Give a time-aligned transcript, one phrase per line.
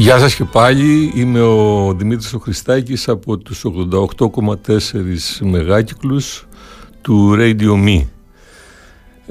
[0.00, 6.46] Γεια σας και πάλι, είμαι ο Δημήτρης ο Χριστάκης από τους 88,4 μεγάκυκλους
[7.00, 8.04] του Radio Me.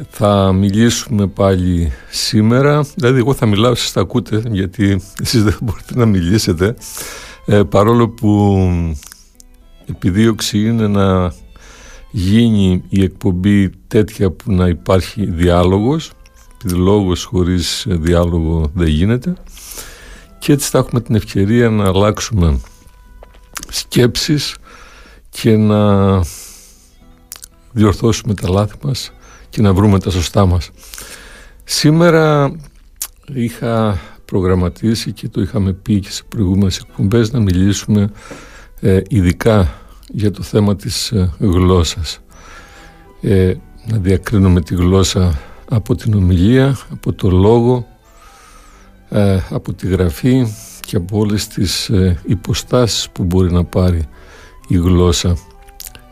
[0.09, 5.93] Θα μιλήσουμε πάλι σήμερα, δηλαδή εγώ θα μιλάω, εσείς τα ακούτε γιατί εσείς δεν μπορείτε
[5.95, 6.75] να μιλήσετε.
[7.45, 8.57] Ε, παρόλο που
[9.85, 11.33] επιδίωξη είναι να
[12.11, 16.11] γίνει η εκπομπή τέτοια που να υπάρχει διάλογος
[16.63, 19.33] επειδή λόγος χωρίς διάλογο δεν γίνεται
[20.39, 22.59] και έτσι θα έχουμε την ευκαιρία να αλλάξουμε
[23.69, 24.55] σκέψεις
[25.29, 26.21] και να
[27.71, 29.13] διορθώσουμε τα λάθη μας
[29.49, 30.69] και να βρούμε τα σωστά μας.
[31.63, 32.55] Σήμερα
[33.33, 38.11] είχα προγραμματίσει και το είχαμε πει και σε προηγούμενες εκπομπές να μιλήσουμε
[38.79, 39.73] ε, ειδικά
[40.07, 42.19] για το θέμα της ε, γλώσσας.
[43.21, 43.53] Ε,
[43.85, 47.98] να διακρίνουμε τη γλώσσα από την ομιλία, από το λόγο, ε,
[49.49, 50.47] από τη γραφή
[50.79, 54.03] και από όλες τις ε, υποστάσεις που μπορεί να πάρει
[54.67, 55.37] η γλώσσα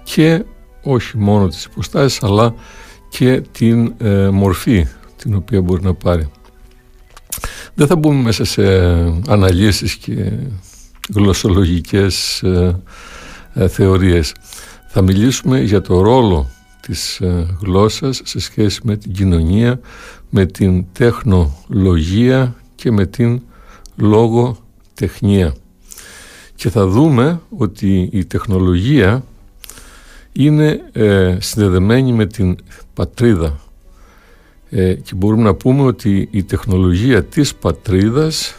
[0.04, 0.44] και
[0.84, 2.54] όχι μόνο τις υποστάσεις αλλά
[3.09, 6.30] και την ε, μορφή την οποία μπορεί να πάρει.
[7.73, 8.64] Δεν θα μπούμε μέσα σε
[9.28, 10.32] αναλύσεις και
[11.14, 12.44] γλωσσολογικές
[13.67, 14.34] θεωρίες.
[14.88, 16.50] Θα μιλήσουμε για το ρόλο
[16.82, 17.22] της
[17.61, 19.80] γλώσσας σε σχέση με την κοινωνία,
[20.30, 23.42] με την τεχνολογία και με την
[23.95, 24.58] λόγο
[24.94, 25.56] τεχνία.
[26.56, 29.23] Και θα δούμε ότι η τεχνολογία
[30.31, 32.58] είναι ε, συνδεδεμένη με την
[32.94, 33.59] πατρίδα
[34.70, 38.55] ε, και μπορούμε να πούμε ότι η τεχνολογία της πατρίδας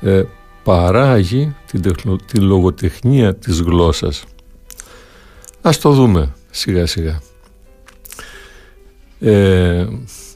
[0.00, 0.22] ε,
[0.62, 1.82] παράγει την,
[2.26, 4.24] την λογοτεχνία της γλώσσας.
[5.60, 7.20] Ας το δούμε σιγά σιγά.
[9.20, 9.86] Ε,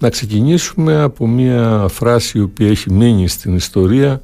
[0.03, 4.23] να ξεκινήσουμε από μια φράση η οποία έχει μείνει στην ιστορία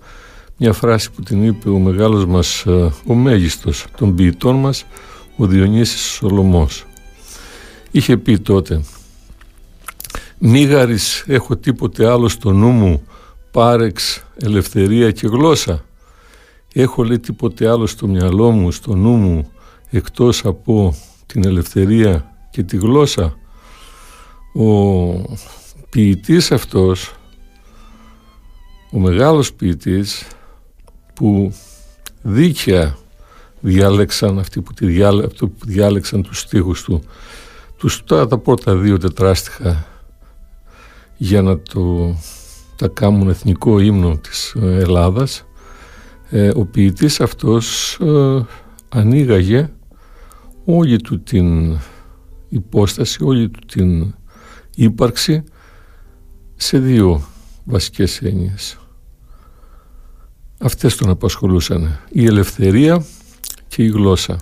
[0.56, 4.84] μια φράση που την είπε ο μεγάλος μας, ε, ο μέγιστος των ποιητών μας,
[5.36, 6.86] ο Διονύσης Σολομός.
[7.90, 8.80] Είχε πει τότε
[10.38, 13.02] «Μίγαρης έχω τίποτε άλλο στο νου μου,
[13.50, 15.84] πάρεξ, ελευθερία και γλώσσα.
[16.72, 19.50] Έχω λέει τίποτε άλλο στο μυαλό μου, στο νου μου,
[19.90, 20.96] εκτός από
[21.26, 23.36] την ελευθερία και τη γλώσσα»
[24.58, 25.22] ο
[25.90, 27.14] ποιητής αυτός,
[28.92, 30.26] ο μεγάλος ποιητής
[31.14, 31.54] που
[32.22, 32.96] δίκαια
[33.60, 37.02] διάλεξαν αυτοί που, τη διάλε, που διάλεξαν τους στίχους του
[37.76, 39.86] τους τα, τα πρώτα δύο τετράστιχα
[41.16, 42.14] για να το
[42.76, 45.46] τα κάνουν εθνικό ύμνο της ε, Ελλάδας
[46.30, 48.46] ε, ο ποιητής αυτός ε,
[48.88, 49.70] ανοίγαγε
[50.64, 51.78] όλη του την
[52.48, 54.14] υπόσταση, όλη του την
[54.74, 55.44] ύπαρξη
[56.60, 57.28] σε δύο
[57.64, 58.78] βασικές έννοιες.
[60.58, 62.00] Αυτές τον απασχολούσαν.
[62.08, 63.04] Η ελευθερία
[63.68, 64.38] και η γλώσσα.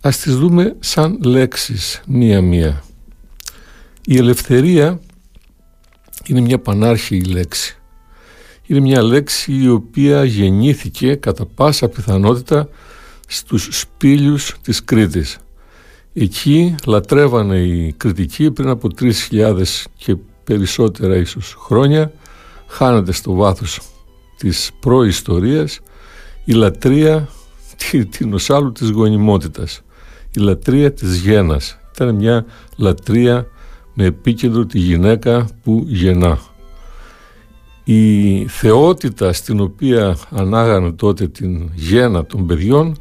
[0.00, 2.84] Ας τις δούμε σαν λέξεις μία-μία.
[4.04, 5.00] Η ελευθερία
[6.26, 7.76] είναι μια πανάρχη λέξη.
[8.66, 12.68] Είναι μια λέξη η οποία γεννήθηκε κατά πάσα πιθανότητα
[13.28, 15.38] στους σπήλιους της Κρήτης.
[16.12, 19.62] Εκεί λατρεύανε οι κριτικοί πριν από 3.000
[19.96, 22.12] και περισσότερα ίσως χρόνια
[22.66, 23.80] χάνεται στο βάθος
[24.36, 25.80] της προϊστορίας
[26.44, 27.28] η λατρεία
[28.18, 29.82] την οσάλου της γονιμότητας
[30.36, 31.78] η λατρεία της γένας.
[31.94, 32.44] Ήταν μια
[32.76, 33.46] λατρεία
[33.94, 36.38] με επίκεντρο τη γυναίκα που γεννά.
[37.84, 42.96] Η θεότητα στην οποία ανάγανε τότε την γένα των παιδιών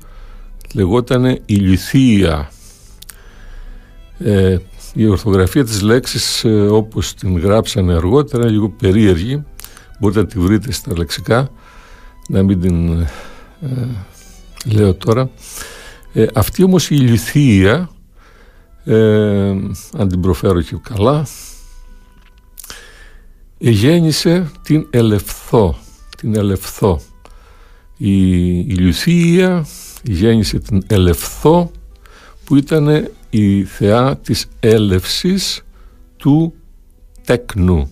[0.73, 2.51] λεγότανε ηλιθία
[4.17, 4.57] ε,
[4.93, 9.43] η ορθογραφία της λέξης ε, όπως την γράψανε αργότερα είναι λίγο περίεργη.
[9.99, 11.49] Μπορείτε να τη βρείτε στα λεξικά.
[12.27, 12.99] Να μην την
[13.61, 13.87] ε,
[14.65, 15.29] λέω τώρα.
[16.13, 17.89] Ε, αυτή όμως η ηλιθία
[18.83, 19.49] ε,
[19.97, 21.27] αν την προφέρω και καλά
[23.57, 25.77] γέννησε την ελευθό
[26.21, 27.01] την ελευθό.
[27.97, 28.19] Η
[28.67, 29.65] ηλιθία
[30.03, 31.71] γέννησε την ελευθό
[32.45, 35.63] που ήταν η θεά της έλευσης
[36.17, 36.53] του
[37.25, 37.89] τέκνου.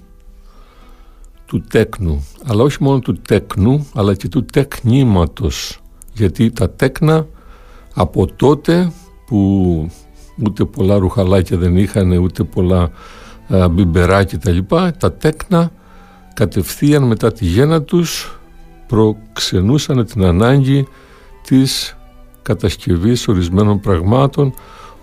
[1.45, 2.27] Του τέκνου.
[2.45, 5.79] Αλλά όχι μόνο του τέκνου αλλά και του τεκνήματος.
[6.13, 7.27] Γιατί τα τέκνα
[7.93, 8.91] από τότε
[9.25, 9.91] που
[10.43, 12.91] ούτε πολλά ρουχαλάκια δεν είχαν ούτε πολλά
[13.71, 15.71] μπιμπερά τα λοιπά τα τέκνα
[16.33, 18.39] κατευθείαν μετά τη γέννα τους
[18.87, 20.87] προξενούσαν την ανάγκη
[21.47, 21.97] της
[22.41, 24.53] κατασκευής ορισμένων πραγμάτων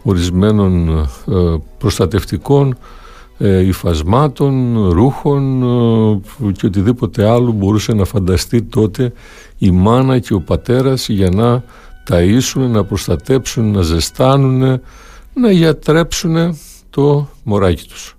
[0.07, 2.77] ορισμένων ε, προστατευτικών
[3.39, 5.63] ε, υφασμάτων, ρούχων
[6.49, 9.13] ε, και οτιδήποτε άλλο μπορούσε να φανταστεί τότε
[9.59, 11.65] η μάνα και ο πατέρας για να
[12.11, 14.81] ταΐσουν, να προστατέψουν, να ζεστάνουν,
[15.35, 16.59] να γιατρέψουν
[16.91, 18.17] το μωράκι τους.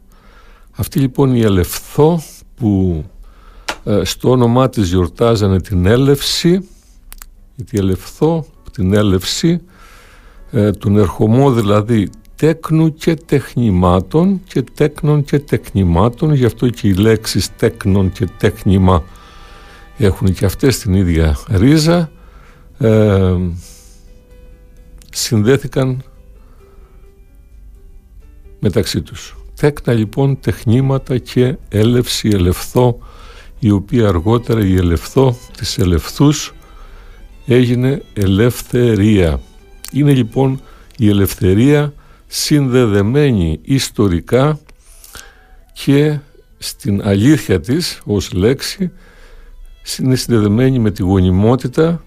[0.72, 2.22] Αυτή λοιπόν η Ελευθό
[2.56, 3.04] που
[3.84, 6.68] ε, στο όνομά της γιορτάζανε την έλευση,
[7.56, 9.62] γιατί Ελευθό, την έλευση,
[10.52, 16.94] ε, τον ερχομό δηλαδή τέκνου και τεχνημάτων και τέκνων και τεχνημάτων, γι' αυτό και οι
[16.94, 19.04] λέξεις τέκνων και τέχνημα
[19.98, 22.12] έχουν και αυτές την ίδια ρίζα,
[22.78, 23.36] ε,
[25.12, 26.04] συνδέθηκαν
[28.60, 29.36] μεταξύ τους.
[29.60, 32.98] Τέκνα λοιπόν τεχνήματα και έλευση ελευθό
[33.60, 36.54] η οποία αργότερα η ελευθό της ελευθούς
[37.46, 39.40] έγινε ελευθερία.
[39.92, 40.62] Είναι λοιπόν
[40.98, 41.94] η ελευθερία
[42.28, 44.60] συνδεδεμένη ιστορικά
[45.74, 46.20] και
[46.58, 48.92] στην αλήθεια της ως λέξη
[50.00, 52.04] είναι συνδεδεμένη με τη γονιμότητα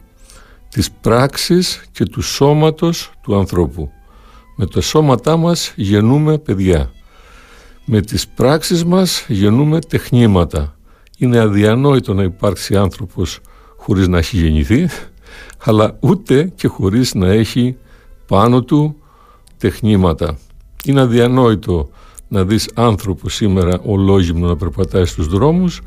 [0.68, 3.90] της πράξης και του σώματος του ανθρώπου.
[4.56, 6.90] Με το σώματά μας γεννούμε παιδιά.
[7.84, 10.76] Με τις πράξεις μας γεννούμε τεχνήματα.
[11.18, 13.40] Είναι αδιανόητο να υπάρξει άνθρωπος
[13.76, 14.88] χωρίς να έχει γεννηθεί,
[15.64, 17.76] αλλά ούτε και χωρίς να έχει
[18.26, 18.96] πάνω του
[19.56, 20.38] τεχνήματα.
[20.84, 21.90] Είναι αδιανόητο
[22.28, 25.80] να δεις άνθρωπο σήμερα ολόγυμνο να περπατάει στους δρόμους,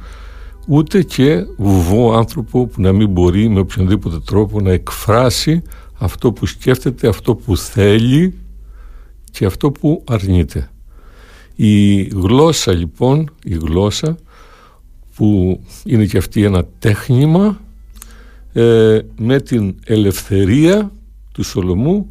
[0.68, 5.62] ούτε και βουβό άνθρωπο που να μην μπορεί με οποιονδήποτε τρόπο να εκφράσει
[5.94, 8.34] αυτό που σκέφτεται, αυτό που θέλει
[9.32, 10.70] και αυτό που αρνείται.
[11.56, 14.18] Η γλώσσα λοιπόν, η γλώσσα
[15.16, 17.60] που είναι και αυτή ένα τέχνημα
[18.54, 20.92] ε, με την ελευθερία
[21.32, 22.08] του Σολομού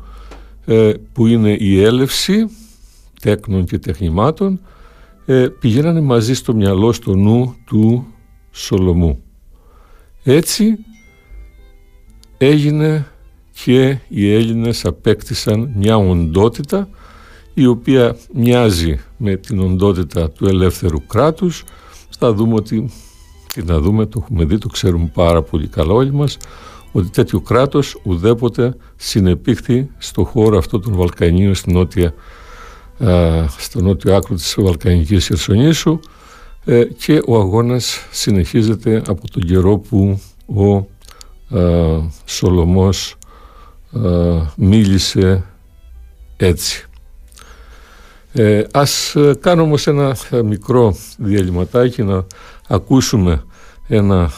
[0.64, 2.46] ε, που είναι η έλευση
[3.20, 4.60] τέκνων και τεχνημάτων
[5.26, 8.06] ε, πηγαίνανε μαζί στο μυαλό, στο νου του
[8.50, 9.22] Σολομού.
[10.22, 10.78] Έτσι
[12.38, 13.06] έγινε
[13.64, 16.88] και οι Έλληνες απέκτησαν μια οντότητα
[17.54, 21.64] η οποία μοιάζει με την οντότητα του ελεύθερου κράτους.
[22.18, 22.90] Θα δούμε ότι,
[23.52, 26.36] τι να δούμε, το έχουμε δει, το ξέρουμε πάρα πολύ καλά όλοι μας,
[26.92, 32.14] ότι τέτοιο κράτος ουδέποτε συνεπήχθη στο χώρο αυτό των Βαλκανίων στην νότια,
[33.56, 36.00] στο νότιο άκρο της Βαλκανικής Χερσονήσου
[36.64, 40.84] ε, και ο αγώνας συνεχίζεται από τον καιρό που ο α,
[42.24, 43.16] Σολομός
[44.56, 45.44] μίλησε
[46.36, 46.86] έτσι.
[48.32, 52.24] Ε, ας κάνουμε όμως ένα μικρό διαλυματάκι να
[52.68, 53.42] ακούσουμε
[53.86, 54.30] ένα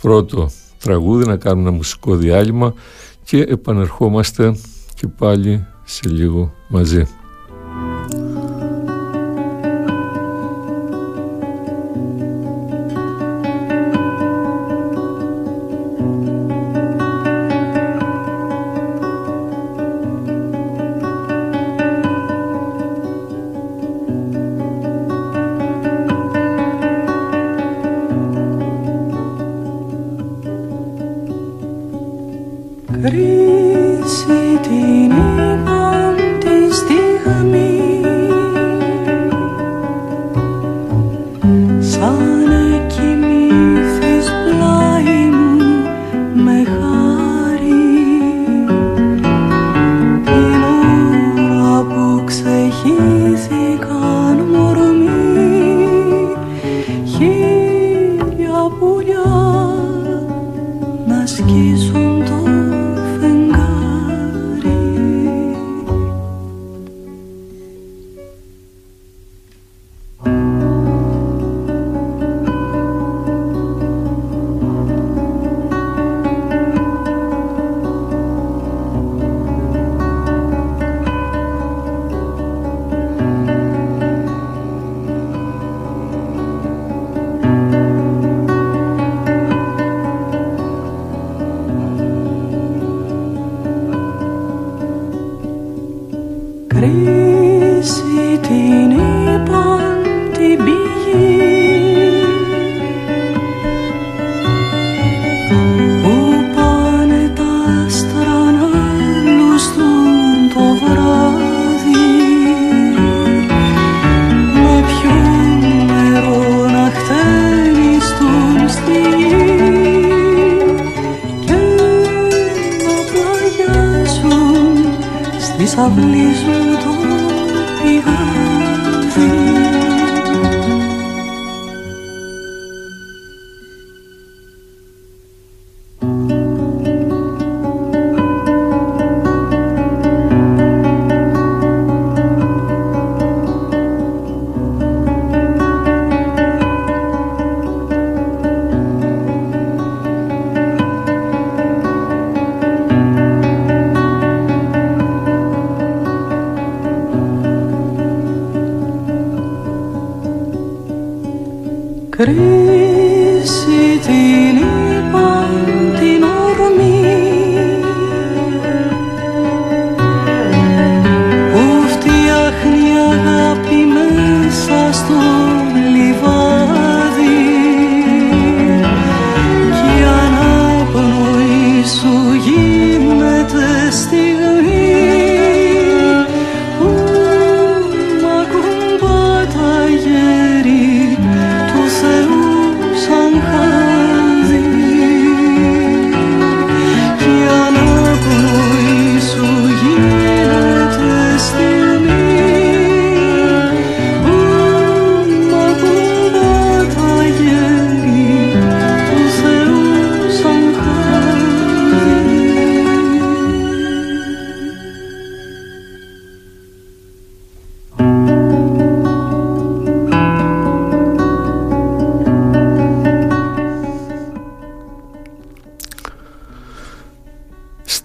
[0.00, 2.74] πρώτο τραγούδι, να κάνουμε ένα μουσικό διάλειμμα
[3.24, 4.56] και επανερχόμαστε
[4.94, 7.19] και πάλι σε λίγο μαζί.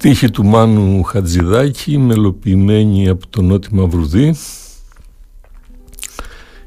[0.06, 4.36] Στίχη του Μάνου Χατζηδάκη, μελοποιημένη από τον Νότι Μαυρουδή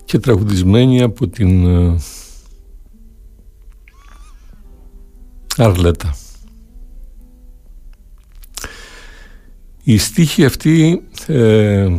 [0.05, 1.97] και τραγουδισμένη από την ε,
[5.57, 6.17] Αρλέτα.
[9.83, 11.97] Οι στίχοι αυτοί ε,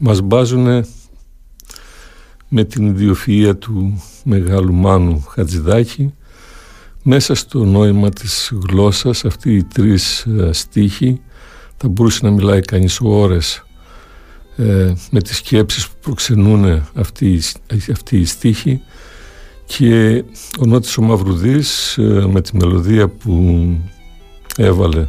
[0.00, 0.84] μας μπάζουν
[2.48, 6.14] με την ιδιοφυΐα του μεγάλου Μάνου Χατζηδάκη
[7.10, 11.20] μέσα στο νόημα της γλώσσας αυτοί οι τρεις ε, στίχοι
[11.76, 13.64] θα μπορούσε να μιλάει κανείς ώρες
[14.56, 17.40] ε, με τις σκέψεις που προξενούν αυτοί,
[17.92, 18.80] αυτοί οι στίχοι.
[19.66, 20.24] Και
[20.60, 23.66] ο Νότης ο Μαυρουδής ε, με τη μελωδία που
[24.56, 25.06] έβαλε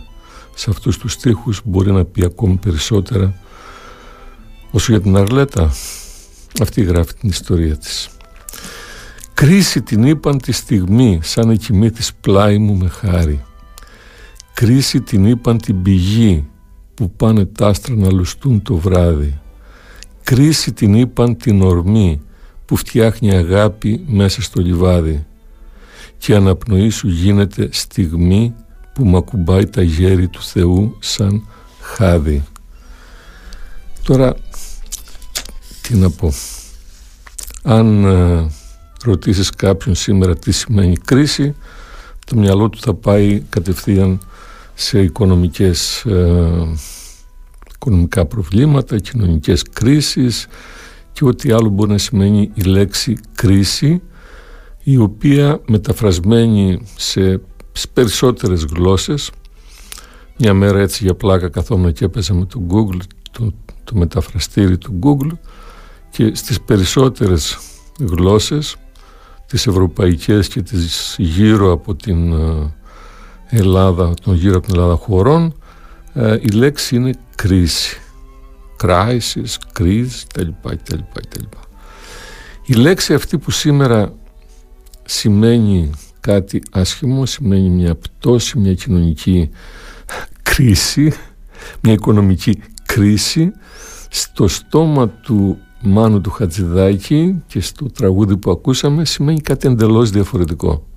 [0.56, 3.34] σε αυτούς τους στίχους μπορεί να πει ακόμη περισσότερα
[4.72, 5.72] όσο για την Αρλέτα.
[6.62, 8.10] Αυτή γράφει την ιστορία της
[9.40, 13.44] Κρίση την είπαν τη στιγμή σαν εκοιμεί της πλάι μου με χάρη.
[14.54, 16.48] Κρίση την είπαν την πηγή
[16.94, 19.40] που πάνε τ' άστρα να λουστούν το βράδυ.
[20.24, 22.22] Κρίση την είπαν την ορμή
[22.66, 25.26] που φτιάχνει αγάπη μέσα στο λιβάδι.
[26.18, 28.54] Και η αναπνοή σου γίνεται στιγμή
[28.94, 31.48] που μ' ακουμπάει τα γέρη του Θεού σαν
[31.82, 32.44] χάδι.
[34.04, 34.36] Τώρα,
[35.82, 36.34] τι να πω.
[37.64, 38.50] Αν ε,
[39.04, 41.56] ρωτήσεις κάποιον σήμερα τι σημαίνει κρίση,
[42.26, 44.20] το μυαλό του θα πάει κατευθείαν
[44.74, 46.68] σε οικονομικές, ε,
[47.74, 50.48] οικονομικά προβλήματα, κοινωνικές κρίσεις
[51.12, 54.02] και ό,τι άλλο μπορεί να σημαίνει η λέξη κρίση
[54.84, 57.42] η οποία μεταφρασμένη σε
[57.94, 59.32] περισσότερες γλώσσες.
[60.38, 63.00] Μια μέρα έτσι για πλάκα καθόμουν και έπαιζα με το Google
[63.32, 63.54] το,
[63.84, 65.38] το μεταφραστήρι του Google
[66.10, 67.58] και στις περισσότερες
[68.00, 68.76] γλώσσες
[69.50, 72.74] τις ευρωπαϊκές και τις γύρω από την ε,
[73.50, 75.54] Ελλάδα, των γύρω από την Ελλάδα χωρών,
[76.14, 77.98] ε, η λέξη είναι κρίση.
[78.84, 80.48] Crisis, κρίση, κτλ.
[81.14, 81.44] κτλ.
[82.66, 84.14] Η λέξη αυτή που σήμερα
[85.06, 85.90] σημαίνει
[86.20, 89.50] κάτι άσχημο, σημαίνει μια πτώση, μια κοινωνική
[90.44, 91.14] κρίση,
[91.82, 93.52] μια οικονομική κρίση,
[94.10, 100.88] στο στόμα του Μάνου του Χατζηδάκη και στο τραγούδι που ακούσαμε σημαίνει κάτι εντελώς διαφορετικό.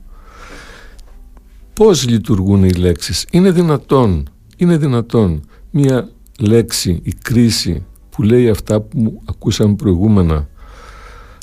[1.73, 6.09] Πώς λειτουργούν οι λέξεις; Είναι δυνατόν, είναι δυνατόν μία
[6.39, 10.49] λέξη, η κρίση που λέει αυτά που ακούσαμε προηγούμενα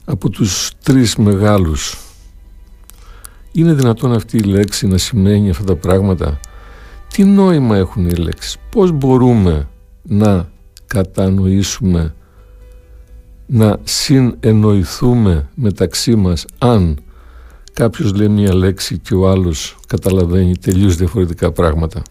[0.06, 1.98] από τους τρεις μεγάλους;
[3.52, 6.40] Είναι δυνατόν αυτή η λέξη να σημαίνει αυτά τα πράγματα;
[7.14, 9.68] Τι νόημα έχουν οι λέξεις; Πώς μπορούμε
[10.02, 10.50] να
[10.88, 12.14] κατανοήσουμε
[13.52, 17.00] να συνεννοηθούμε μεταξύ μας αν
[17.74, 22.02] κάποιος λέει μια λέξη και ο άλλος καταλαβαίνει τελείως διαφορετικά πράγματα.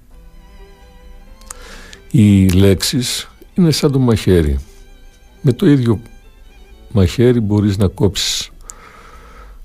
[2.11, 4.59] Οι λέξεις είναι σαν το μαχαίρι.
[5.43, 6.01] Με το ίδιο
[6.93, 8.51] μαχαίρι μπορείς να κόψεις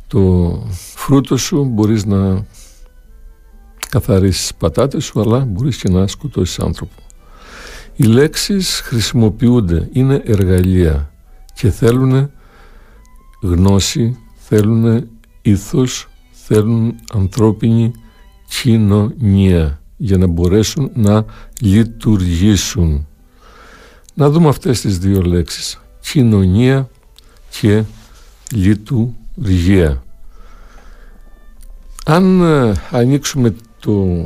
[0.08, 0.52] το
[0.96, 2.46] φρούτο σου, μπορείς να
[3.90, 7.02] καθαρίσεις πατάτες σου, αλλά μπορείς και να σκοτώσεις άνθρωπο.
[7.96, 11.13] Οι λέξεις χρησιμοποιούνται, είναι εργαλεία
[11.54, 12.32] και θέλουν
[13.42, 15.08] γνώση, θέλουν
[15.42, 17.92] ήθος, θέλουν ανθρώπινη
[18.48, 21.26] κοινωνία για να μπορέσουν να
[21.62, 23.08] λειτουργήσουν.
[24.14, 25.82] Να δούμε αυτές τις δύο λέξεις.
[26.00, 26.90] Κοινωνία
[27.60, 27.84] και
[28.52, 30.04] λειτουργία.
[32.06, 34.24] Αν ε, ανοίξουμε το,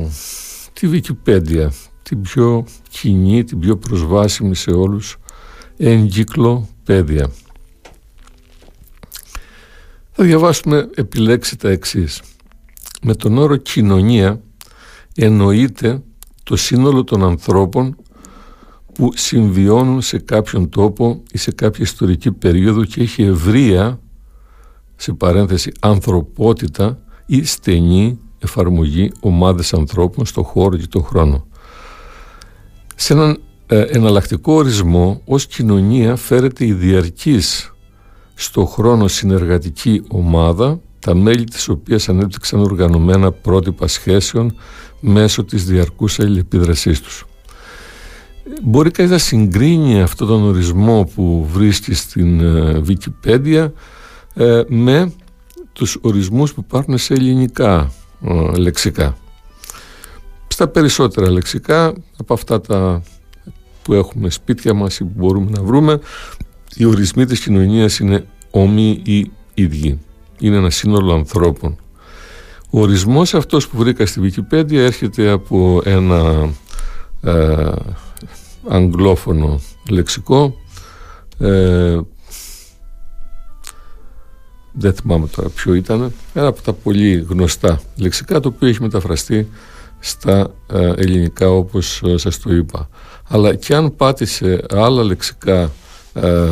[0.73, 1.67] τη Wikipedia,
[2.03, 5.17] την πιο κοινή, την πιο προσβάσιμη σε όλους,
[6.87, 7.31] εγκυκλοπαίδεια.
[10.11, 12.21] Θα διαβάσουμε επιλέξει τα εξής.
[13.01, 14.41] Με τον όρο κοινωνία
[15.15, 16.01] εννοείται
[16.43, 17.95] το σύνολο των ανθρώπων
[18.93, 23.99] που συμβιώνουν σε κάποιον τόπο ή σε κάποια ιστορική περίοδο και έχει ευρεία,
[24.95, 31.47] σε παρένθεση, ανθρωπότητα ή στενή εφαρμογή ομάδες ανθρώπων στο χώρο και το χρόνο.
[32.95, 37.73] Σε έναν ε, εναλλακτικό ορισμό ως κοινωνία φέρεται η διαρκής
[38.33, 44.55] στο χρόνο συνεργατική ομάδα τα μέλη της οποίας ανέπτυξαν οργανωμένα πρότυπα σχέσεων
[44.99, 47.25] μέσω της διαρκούς αλληλεπίδρασής τους.
[48.63, 53.71] Μπορεί κανείς να συγκρίνει αυτόν τον ορισμό που βρίσκει στην ε, Wikipedia
[54.33, 55.11] ε, με
[55.73, 59.17] τους ορισμούς που υπάρχουν σε ελληνικά ε, λεξικά.
[60.47, 63.01] Στα περισσότερα λεξικά, από αυτά τα
[63.87, 65.99] που έχουμε σπίτια μας ή που μπορούμε να βρούμε,
[66.75, 69.99] οι ορισμοί της κοινωνίας είναι όμοιοι ή ίδιοι.
[70.39, 71.77] Είναι ένα σύνολο ανθρώπων.
[72.69, 76.49] Ο ορισμός αυτός που βρήκα στη Wikipedia έρχεται από ένα
[77.21, 77.71] ε,
[78.67, 80.55] αγγλόφωνο λεξικό
[81.39, 81.99] ε,
[84.71, 89.47] δεν θυμάμαι τώρα ποιο ήταν ένα από τα πολύ γνωστά λεξικά το οποίο έχει μεταφραστεί
[89.99, 92.89] στα ε, ελληνικά όπως ε, σας το είπα
[93.27, 95.71] αλλά και αν πάτε σε άλλα λεξικά
[96.13, 96.49] ε,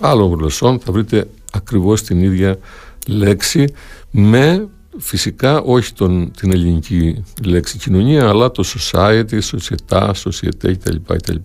[0.00, 2.58] άλλων γλωσσών θα βρείτε ακριβώς την ίδια
[3.06, 3.64] λέξη
[4.10, 10.96] με φυσικά όχι τον, την ελληνική λέξη κοινωνία αλλά το society, società, société κτλ.
[11.06, 11.36] κτλ.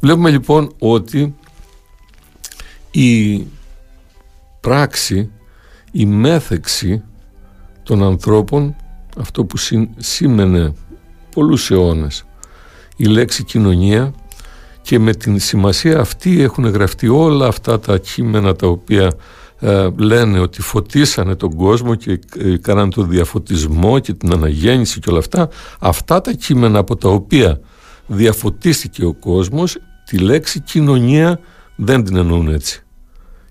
[0.00, 1.34] Βλέπουμε λοιπόν ότι
[2.90, 3.46] η
[4.60, 5.30] πράξη,
[5.92, 7.02] η μέθεξη
[7.82, 8.76] των ανθρώπων
[9.18, 9.56] αυτό που
[9.96, 10.74] σήμαινε
[11.34, 12.24] πολλούς αιώνες
[12.96, 14.14] η λέξη κοινωνία
[14.82, 19.12] και με την σημασία αυτή έχουν γραφτεί όλα αυτά τα κείμενα τα οποία
[19.60, 25.10] ε, λένε ότι φωτίσανε τον κόσμο και ε, κάναν τον διαφωτισμό και την αναγέννηση και
[25.10, 25.48] όλα αυτά.
[25.78, 27.60] Αυτά τα κείμενα από τα οποία
[28.06, 31.40] διαφωτίστηκε ο κόσμος τη λέξη κοινωνία
[31.76, 32.82] δεν την εννοούν έτσι.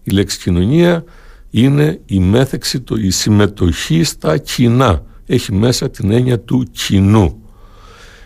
[0.04, 1.04] Η λέξη κοινωνία
[1.50, 5.04] είναι η μέθεξη, η συμμετοχή στα κοινά.
[5.26, 7.43] Έχει μέσα την έννοια του κοινού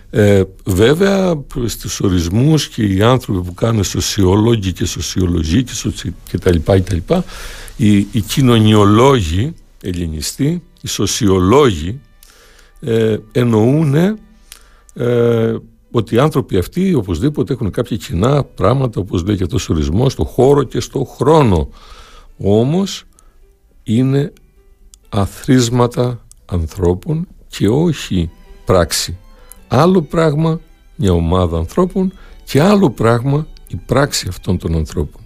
[0.10, 5.63] ε, βέβαια στους ορισμούς και οι άνθρωποι που κάνουν σοσιολόγοι και σοσιολογοί
[6.30, 7.24] και, τα λοιπά, και τα λοιπά
[7.76, 12.00] οι, οι κοινωνιολόγοι ελληνιστοί, οι σοσιολόγοι
[12.80, 13.96] ε, εννοούν
[14.93, 15.56] ε,
[15.91, 20.12] ότι οι άνθρωποι αυτοί οπωσδήποτε έχουν κάποια κοινά πράγματα όπως λέει και αυτός ο ορισμός
[20.12, 21.70] στο χώρο και στο χρόνο.
[22.38, 23.04] Όμως
[23.84, 24.34] είναι
[25.10, 28.30] αθρίσματα ανθρώπων και όχι
[28.65, 29.17] πράξη
[29.68, 30.60] άλλο πράγμα
[30.96, 35.22] μια ομάδα ανθρώπων και άλλο πράγμα η πράξη αυτών των ανθρώπων.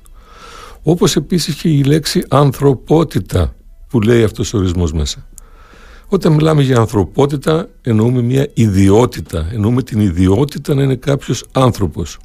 [0.84, 3.56] Όπως επίσης και η λέξη ανθρωπότητα
[3.90, 5.26] που λέει αυτός ο ορισμός μέσα.
[6.08, 12.18] Όταν μιλάμε για ανθρωπότητα εννοούμε μια ιδιότητα, εννοούμε την ιδιότητα να είναι κάποιος άνθρωπος.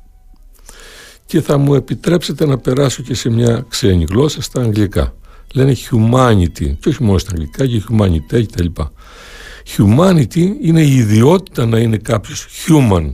[1.27, 5.15] Και θα μου επιτρέψετε να περάσω και σε μια ξένη γλώσσα στα αγγλικά.
[5.55, 8.83] Λένε humanity, και όχι μόνο στα αγγλικά, και humanity κτλ.
[9.67, 13.11] Humanity είναι η ιδιότητα να είναι κάποιος human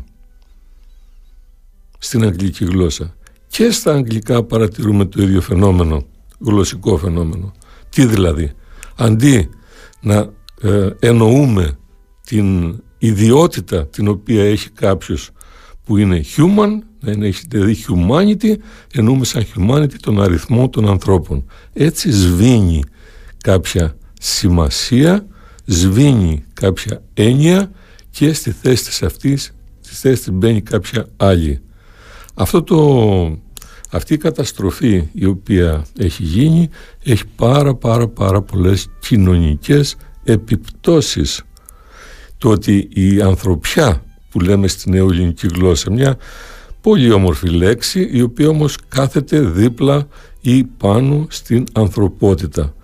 [1.98, 3.14] στην αγγλική γλώσσα.
[3.48, 6.06] Και στα αγγλικά παρατηρούμε το ίδιο φαινόμενο,
[6.38, 7.52] γλωσσικό φαινόμενο.
[7.88, 8.52] Τι δηλαδή,
[8.96, 9.48] αντί
[10.00, 10.30] να
[10.62, 11.78] ε, εννοούμε
[12.26, 15.30] την ιδιότητα την οποία έχει κάποιος
[15.84, 18.54] που είναι human, να είναι, έχει δηλαδή humanity,
[18.92, 21.44] εννοούμε σαν humanity τον αριθμό των ανθρώπων.
[21.72, 22.82] Έτσι σβήνει
[23.38, 25.26] κάποια σημασία
[25.64, 27.70] σβήνει κάποια έννοια
[28.10, 31.60] και στη θέση της αυτής στη θέση της μπαίνει κάποια άλλη.
[32.34, 33.38] Αυτό το,
[33.90, 36.68] αυτή η καταστροφή η οποία έχει γίνει
[37.02, 41.42] έχει πάρα πάρα πάρα πολλές κοινωνικές επιπτώσεις
[42.38, 46.16] το ότι η ανθρωπιά που λέμε στην νεοελληνική γλώσσα μια
[46.80, 50.06] πολύ όμορφη λέξη η οποία όμως κάθεται δίπλα
[50.40, 52.74] ή πάνω στην ανθρωπότητα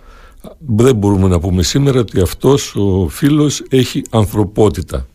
[0.59, 5.07] δεν μπορούμε να πούμε σήμερα ότι αυτός ο φίλος έχει ανθρωπότητα.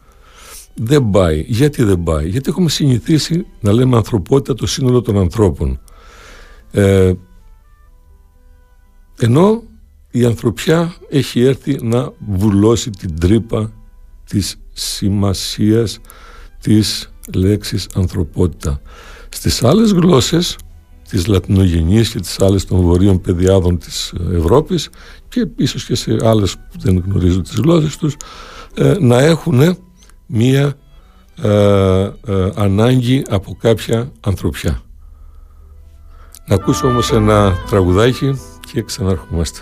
[0.76, 1.46] Δεν πάει.
[1.48, 5.80] Γιατί δεν πάει; Γιατί έχουμε συνηθίσει να λέμε ανθρωπότητα το σύνολο των ανθρώπων.
[6.72, 7.14] Ε,
[9.20, 9.64] ενώ
[10.12, 13.72] η ανθρωπιά έχει έρθει να βουλώσει την τρύπα
[14.30, 16.00] της σημασίας
[16.62, 18.82] της λέξης ανθρωπότητα.
[19.30, 20.58] Στις άλλες γλώσσες
[21.10, 24.90] της λατινογενής και τις άλλες των βορείων παιδιάδων της Ευρώπης
[25.30, 28.16] και ίσως και σε άλλες που δεν γνωρίζουν τις γλώσσες τους
[28.76, 29.78] ε, να έχουν
[30.26, 30.74] μία
[31.42, 31.50] ε,
[32.28, 34.82] ε, ανάγκη από κάποια ανθρωπιά.
[36.48, 38.40] Να ακούσω όμως ένα τραγουδάκι
[38.72, 39.60] και ξαναρχόμαστε.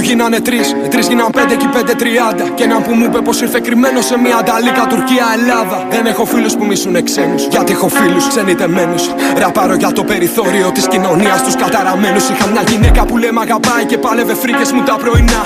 [0.00, 0.76] Γίνανε τρεις.
[0.90, 2.44] Τρεις γίναν πέντε και πέντε τριάντα.
[2.54, 5.86] Και έναν που μου είπε πως ήρθε κρυμμένος σε μια ανταλίκα Τουρκία Ελλάδα.
[5.90, 7.46] Δεν έχω φίλους που μισούν ξένους.
[7.50, 9.04] Γιατί έχω φίλους ξενιτεμένους.
[9.36, 12.28] Ραπάρω για το περιθώριο της κοινωνίας τους καταραμένους.
[12.28, 15.42] Είχα μια γυναίκα που λέμε αγαπάει και πάλευε φρίκες μου τα πρωινά.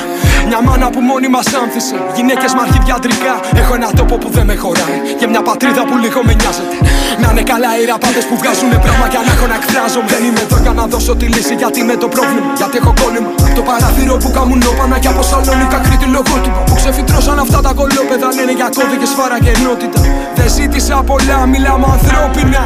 [0.50, 1.96] Μια μάνα που μόνη μας άνθησε.
[2.16, 3.34] Γυναίκες με αρχιδιατρικά.
[3.60, 4.98] Έχω ένα τόπο που δεν με χωράει.
[5.18, 6.76] Και μια πατρίδα που λίγο με νοιάζεται.
[7.22, 10.08] Να είναι καλά οι ραπάδε που βγάζουν πράγμα για να έχω να εκφράζομαι.
[10.14, 12.50] Δεν είμαι εδώ για να δώσω τη λύση γιατί είμαι το πρόβλημα.
[12.60, 13.30] Γιατί έχω κόλλημα.
[13.58, 16.60] Το παραθύρο που καμούν όπανα και από σαλόνικα κρύτη λογότυπα.
[16.68, 20.00] Που ξεφυτρώσαν αυτά τα κολόπεδα λένε για κώδικες φάρα και ενότητα.
[20.38, 22.62] Δεν ζήτησα πολλά, μιλάμε ανθρώπινα.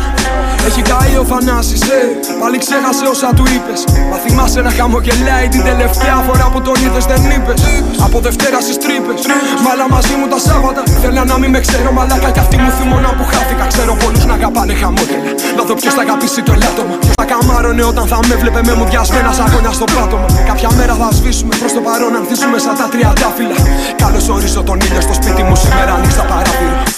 [0.69, 2.01] Έχει καεί ο Θανάσης, ε,
[2.41, 3.81] πάλι ξέχασε όσα του είπες.
[4.11, 7.61] Μα θυμάσαι να χαμογελάει την τελευταία φορά που τον είδες δεν είπες.
[8.07, 9.21] Από Δευτέρα στις τρύπες.
[9.65, 10.83] Μάλα μαζί μου τα Σάββατα.
[11.03, 13.65] Θέλα να μην με ξέρω μαλάκα κι αυτή μου θυμώνα που χάθηκα.
[13.73, 15.31] Ξέρω πολλούς να αγαπάνε χαμόγελα.
[15.57, 16.95] Να δω ποιος θα αγαπήσει το ελάττωμα.
[17.03, 20.29] Ποιος θα καμάρωνε όταν θα με βλέπε με μουδιασμένα σαγόνια στο πάτωμα.
[20.51, 23.57] Κάποια μέρα θα σβήσουμε προς το παρόν ανθίσουμε σαν τα τριαντάφυλλα.
[24.03, 26.92] Καλώς ορίζω τον ήλιο στο σπίτι μου σήμερα ανοίξα παράθυρα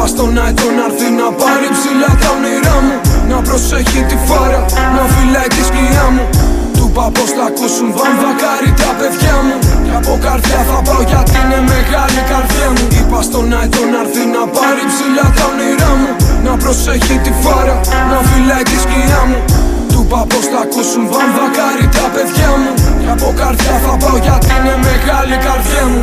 [0.00, 2.96] Είπα στον αετό να έρθει να πάρει ψηλά τα όνειρά μου.
[3.30, 4.60] Να προσέχει τη φάρα,
[4.96, 6.24] να φυλάει τη σκιά μου.
[6.76, 9.56] Του είπα πως θα ακούσουν βαμβακάρι τα παιδιά μου.
[9.84, 12.82] Και από καρδιά θα πάω γιατί είναι μεγάλη καρδιά μου.
[12.98, 16.10] Είπα στον αετό να έρθει να πάρει ψηλά τα όνειρά μου.
[16.46, 17.76] Να προσέχει τη φάρα,
[18.10, 19.38] να φυλάει τη σκιά μου.
[19.90, 22.70] Του είπα πως θα ακούσουν βαμβακάρι τα παιδιά μου.
[23.00, 26.02] Και από καρδιά θα πάω γιατί είναι μεγάλη καρδιά μου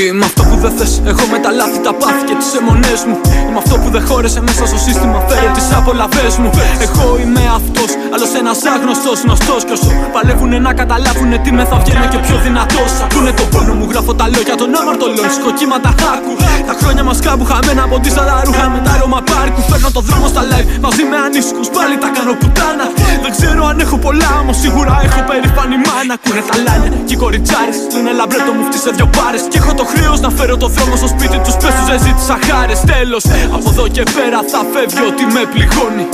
[0.00, 0.92] Είμαι αυτό που δεν θες.
[1.12, 3.16] Έχω με τα λάθη, τα πάθη και τις αιμονές μου.
[3.48, 5.18] Είμαι αυτό που δεν χώρεσε μέσα στο σύστημα.
[5.28, 6.50] Φέρε τις απολαυές μου.
[6.86, 9.60] Εγώ είμαι αυτός, άλλος ένας άγνωστος γνωστός.
[9.66, 12.90] Κι όσο παλεύουνε να καταλάβουν τι με θα βγαίνω και πιο δυνατός.
[13.04, 15.28] Ακούνε το πόνο μου, γράφω τα λόγια των αμαρτωλών.
[15.38, 16.32] Σκοκύματα χάκου.
[16.68, 19.60] Τα χρόνια μας κάπου χαμένα από τα ρούχα με τα ρώμα πάρκου.
[19.70, 21.64] Φέρνω το δρόμο στα live μαζί με ανήσυχου.
[21.76, 22.86] Πάλι τα κάνω πουτάνα.
[23.24, 26.12] Δεν ξέρω αν έχω πολλά, όμως σίγουρα έχω περήφανη μάνα.
[26.18, 27.78] Ακούνε τα λάνια και οι κοριτσάρες.
[27.96, 29.42] Είναι λαμπρέτο μου φτύσε δυο πάρες.
[29.52, 31.54] Και έχω το χρέος να φέρω το δρόμο στο σπίτι τους.
[31.62, 32.74] Πες τους δεν ζήτησα χάρε.
[32.94, 33.24] Τέλος,
[33.56, 36.06] από εδώ και πέρα θα φεύγει ότι με πληγώνει.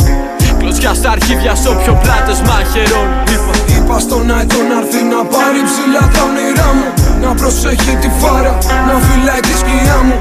[0.61, 3.16] Κλωσιά στα αρχίδια σε όποιο πλάτες μαχαιρώνει.
[3.33, 6.88] Είπα, είπα στον αετό να έρθει να πάρει ψηλά τα όνειρά μου.
[7.22, 8.52] Να προσέχει τη φάρα,
[8.88, 10.16] να φυλάει τη σκιά μου.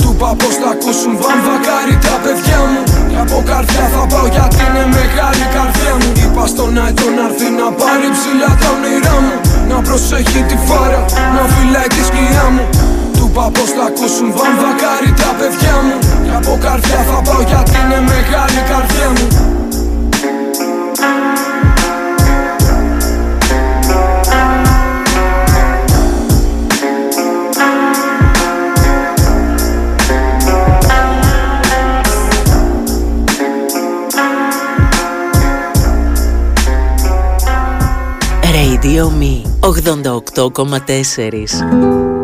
[0.00, 2.80] Του είπα πως θα ακούσουν βαμβακάρι τα παιδιά μου.
[3.10, 6.08] Και από καρδιά θα πάω γιατί είναι μεγάλη καρδιά μου.
[6.24, 9.36] Είπα στον αετό να έρθει να πάρει ψηλά τα όνειρά μου.
[9.70, 11.00] Να προσέχει τη φάρα,
[11.34, 12.64] να φυλάει τη σκιά μου
[13.30, 14.32] είπα πως θα ακούσουν.
[14.36, 15.98] Βαμβακάρι τα παιδιά μου.
[16.24, 19.28] Και από καρδιά θα πάω γιατί είναι μεγάλη καρδιά μου.
[38.54, 42.19] Radio Me 88,4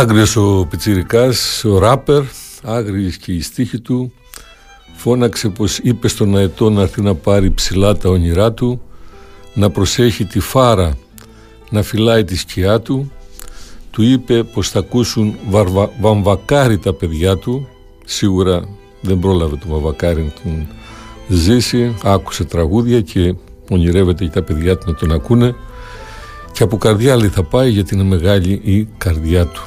[0.00, 2.22] Άγριος ο Πιτσιρικάς, ο ράπερ,
[2.62, 4.12] άγριες και η στίχη του
[4.96, 8.80] φώναξε πως είπε στον αετό να έρθει να πάρει ψηλά τα όνειρά του
[9.54, 10.92] να προσέχει τη φάρα
[11.70, 13.12] να φυλάει τη σκιά του.
[13.90, 17.68] Του είπε πως θα ακούσουν βαρβα, βαμβακάρι τα παιδιά του.
[18.04, 18.68] Σίγουρα
[19.00, 20.66] δεν πρόλαβε το βαμβακάρι να τον
[21.28, 23.34] ζήσει άκουσε τραγούδια και
[23.70, 25.54] ονειρεύεται και τα παιδιά του να τον ακούνε.
[26.52, 29.62] Και από καρδιά λέει θα πάει γιατί είναι μεγάλη η καρδιά του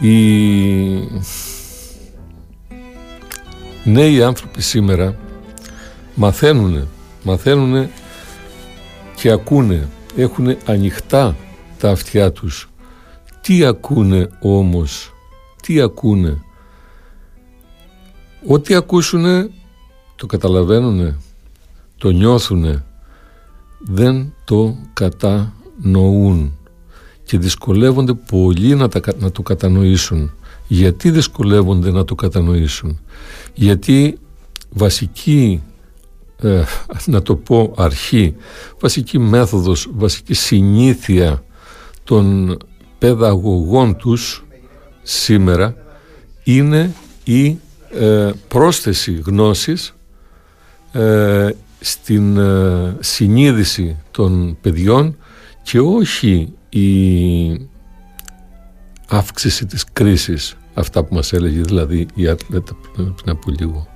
[0.00, 1.08] οι
[3.84, 5.16] νέοι άνθρωποι σήμερα
[6.14, 6.88] μαθαίνουν,
[7.22, 7.88] μαθαίνουν
[9.16, 11.36] και ακούνε, έχουν ανοιχτά
[11.78, 12.70] τα αυτιά τους.
[13.40, 15.12] Τι ακούνε όμως,
[15.62, 16.42] τι ακούνε;
[18.46, 19.50] Ό,τι ακούσουνε
[20.16, 21.16] το καταλαβαίνουνε,
[21.98, 22.84] το νιώθουνε,
[23.78, 26.57] δεν το κατανοούν
[27.28, 30.32] και δυσκολεύονται πολύ να, τα, να το κατανοήσουν.
[30.66, 33.00] Γιατί δυσκολεύονται να το κατανοήσουν;
[33.54, 34.18] Γιατί
[34.70, 35.62] βασική
[36.42, 36.62] ε,
[37.04, 38.34] να το πω αρχή,
[38.80, 41.44] βασική μέθοδος, βασική συνήθεια
[42.04, 42.56] των
[42.98, 44.44] παιδαγωγών τους
[45.02, 45.74] σήμερα
[46.44, 47.58] είναι η
[47.98, 49.94] ε, πρόσθεση γνώσης
[50.92, 55.16] ε, στην ε, συνείδηση των παιδιών
[55.70, 57.68] και όχι η
[59.08, 63.88] αύξηση της κρίσης αυτά που μας έλεγε δηλαδή η Ατλέτα πριν από λίγο.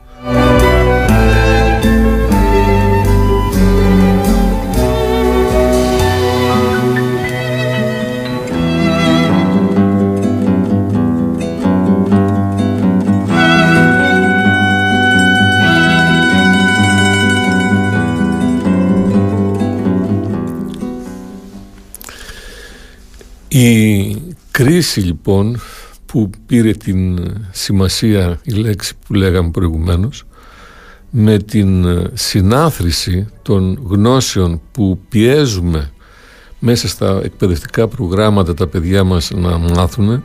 [23.55, 24.17] Η
[24.51, 25.61] κρίση λοιπόν
[26.07, 30.25] που πήρε την σημασία η λέξη που λέγαμε προηγουμένως
[31.11, 35.91] με την συνάθρηση των γνώσεων που πιέζουμε
[36.59, 40.25] μέσα στα εκπαιδευτικά προγράμματα τα παιδιά μας να μάθουν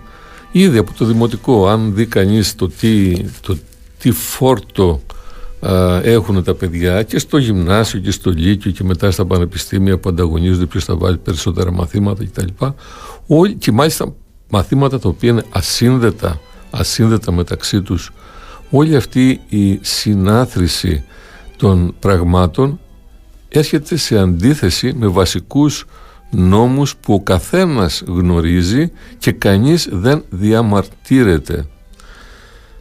[0.52, 3.58] ήδη από το δημοτικό αν δει κανείς το τι, το
[4.00, 5.02] τι φόρτο
[6.04, 10.66] έχουν τα παιδιά και στο γυμνάσιο και στο λύκειο και μετά στα πανεπιστήμια που ανταγωνίζονται
[10.66, 12.66] ποιος θα βάλει περισσότερα μαθήματα κτλ.
[13.28, 14.14] Όλοι, και μάλιστα
[14.50, 16.40] μαθήματα τα οποία είναι ασύνδετα,
[16.72, 18.12] ασύνδετα μεταξύ τους
[18.70, 21.04] όλη αυτή η συνάθρηση
[21.58, 22.80] των πραγμάτων
[23.50, 25.86] έρχεται σε αντίθεση με βασικούς
[26.32, 31.68] νόμους που ο καθένας γνωρίζει και κανείς δεν διαμαρτύρεται.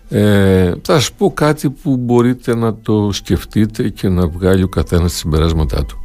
[0.08, 5.10] Ε, θα σας πω κάτι που μπορείτε να το σκεφτείτε και να βγάλει ο καθένας
[5.10, 6.04] τις συμπεράσματά του.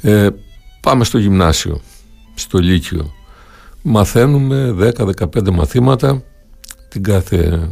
[0.00, 0.28] Ε,
[0.80, 1.80] πάμε στο γυμνάσιο,
[2.34, 3.12] στο λύκειο
[3.82, 6.22] μαθαίνουμε 10-15 μαθήματα
[6.88, 7.68] την κάθε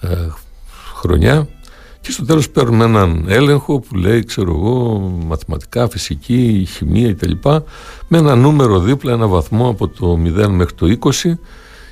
[0.00, 0.08] ε,
[0.94, 1.48] χρονιά
[2.00, 7.32] και στο τέλος παίρνουμε έναν έλεγχο που λέει ξέρω εγώ μαθηματικά, φυσική, χημεία κτλ.
[8.08, 11.32] Με ένα νούμερο δίπλα, ένα βαθμό από το 0 μέχρι το 20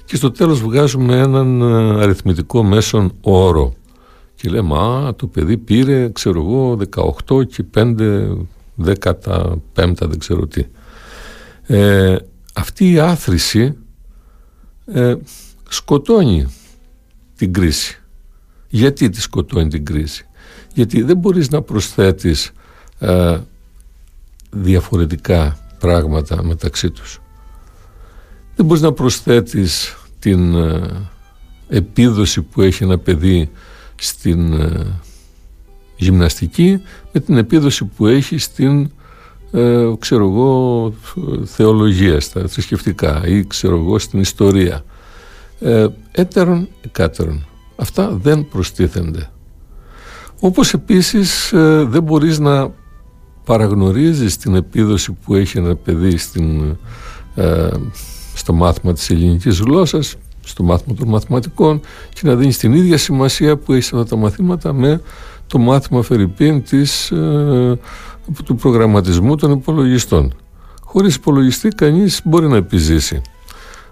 [0.04, 3.72] και στο τέλος βγάζουμε έναν ε, αριθμητικό μέσον όρο.
[4.34, 6.78] Και λέμε α το παιδί πήρε ξέρω εγώ
[7.26, 8.36] 18 και 5
[8.84, 10.64] 15 δεν ξέρω τι
[11.66, 12.16] ε,
[12.56, 13.76] αυτή η άθρηση
[14.86, 15.14] ε,
[15.68, 16.46] σκοτώνει
[17.36, 18.02] την κρίση.
[18.68, 20.26] Γιατί τη σκοτώνει την κρίση;
[20.74, 22.52] Γιατί δεν μπορείς να προσθέτεις
[22.98, 23.38] ε,
[24.50, 27.20] διαφορετικά πράγματα μεταξύ τους.
[28.56, 31.08] Δεν μπορείς να προσθέτεις την ε,
[31.68, 33.50] επίδοση που έχει ένα παιδί
[33.94, 35.00] στην ε,
[35.96, 38.90] γυμναστική με την επίδοση που έχει στην
[39.50, 40.92] ε, ξέρω εγώ,
[41.44, 44.84] θεολογία, στα θρησκευτικά ή ξέρω εγώ στην ιστορία.
[45.60, 47.46] Ε, έτερον, εκάτερον.
[47.76, 49.30] Αυτά δεν προστίθενται.
[50.40, 52.72] Όπως επίσης ε, δεν μπορείς να
[53.44, 56.76] παραγνωρίζεις την επίδοση που έχει ένα παιδί στην,
[57.34, 57.68] ε,
[58.34, 61.80] στο μάθημα της ελληνικής γλώσσας, στο μάθημα των μαθηματικών
[62.12, 65.00] και να δίνεις την ίδια σημασία που έχεις αυτά τα μαθήματα με
[65.46, 67.78] το μάθημα Φερρυπίν της ε,
[68.44, 70.34] του προγραμματισμού των υπολογιστών.
[70.84, 73.20] Χωρίς υπολογιστή κανείς μπορεί να επιζήσει.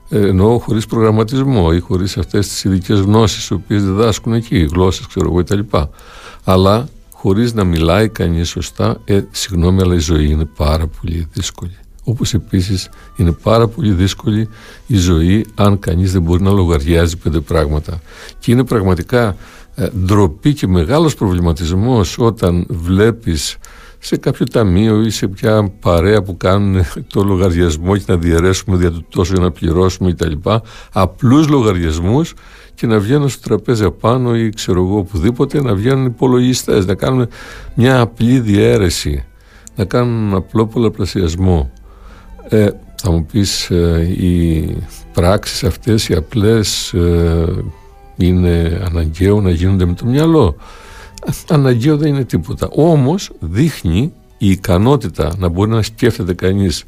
[0.09, 5.07] Ε, εννοώ χωρίς προγραμματισμό ή χωρίς αυτές τις ειδικές γνώσεις οι οποίες διδάσκουν εκεί, γλώσσες
[5.07, 5.77] ξέρω εγώ κτλ.
[6.45, 11.77] Αλλά χωρίς να μιλάει κανείς σωστά, ε, συγγνώμη αλλά η ζωή είναι πάρα πολύ δύσκολη.
[12.05, 14.49] Όπως επίσης είναι πάρα πολύ δύσκολη
[14.87, 18.01] η ζωή αν κανείς δεν μπορεί να λογαριάζει πέντε πράγματα.
[18.39, 19.37] Και είναι πραγματικά
[19.75, 23.57] ε, ντροπή και μεγάλος προβληματισμός όταν βλέπεις
[24.07, 28.91] σε κάποιο ταμείο ή σε μια παρέα που κάνουν το λογαριασμό και να διαιρέσουμε δια
[28.91, 30.33] του τόσο για να πληρώσουμε κτλ.
[30.93, 32.35] Απλούς λογαριασμούς
[32.75, 37.29] και να βγαίνουν στο τραπέζι απάνω ή ξέρω εγώ οπουδήποτε να βγαίνουν υπολογιστές, να κάνουν
[37.75, 39.25] μια απλή διαίρεση,
[39.77, 41.71] να κάνουν ένα απλό πολλαπλασιασμό.
[42.49, 42.69] Ε,
[43.03, 44.77] θα μου πεις ε, οι
[45.13, 47.65] πράξεις αυτές οι απλές ε,
[48.17, 50.57] είναι αναγκαίο να γίνονται με το μυαλό;
[51.49, 52.69] Αναγκαίο δεν είναι τίποτα.
[52.73, 56.85] Όμως δείχνει η ικανότητα να μπορεί να σκέφτεται κανείς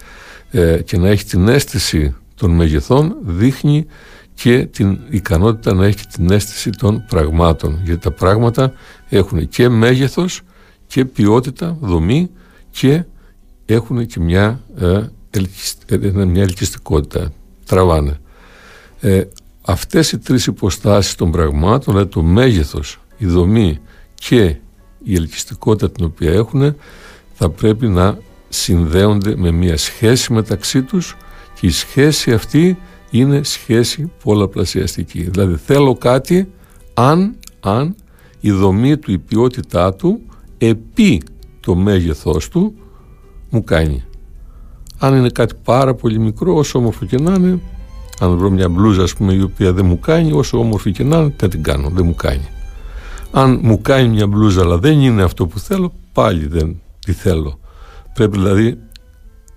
[0.51, 3.87] ε, και να έχει την αίσθηση των μεγεθών δείχνει
[4.35, 8.73] και την ικανότητα να έχει την αίσθηση των πραγμάτων γιατί τα πράγματα
[9.09, 10.41] έχουν και μέγεθος
[10.87, 12.31] και ποιότητα, δομή
[12.71, 13.05] και
[13.67, 15.03] έχουν και μια, ε,
[15.87, 17.33] ε μια ελκυστικότητα,
[17.67, 18.19] τραβάνε.
[19.01, 19.23] Ε,
[19.63, 23.81] αυτές οι τρεις υποστάσεις των πραγμάτων, δηλαδή το μέγεθος, η δομή
[24.19, 24.57] και
[25.03, 26.75] η ελκυστικότητα την οποία έχουν
[27.33, 31.17] θα πρέπει να συνδέονται με μια σχέση μεταξύ τους
[31.61, 32.79] και η σχέση αυτή
[33.11, 35.23] είναι σχέση πολλαπλασιαστική.
[35.23, 36.49] Δηλαδή θέλω κάτι
[36.95, 37.95] αν, αν
[38.41, 40.21] η δομή του, η ποιότητά του
[40.59, 41.23] επί
[41.61, 42.75] το μέγεθός του
[43.51, 44.05] μου κάνει.
[44.99, 47.61] Αν είναι κάτι πάρα πολύ μικρό, όσο όμορφο και να είναι,
[48.21, 51.17] αν βρω μια μπλούζα ας πούμε, η οποία δεν μου κάνει, όσο όμορφη και να
[51.17, 52.49] είναι, δεν την κάνω, δεν μου κάνει.
[53.37, 57.59] Αν μου κάνει μια μπλούζα αλλά δεν είναι αυτό που θέλω, πάλι δεν τη θέλω.
[58.15, 58.79] Πρέπει δηλαδή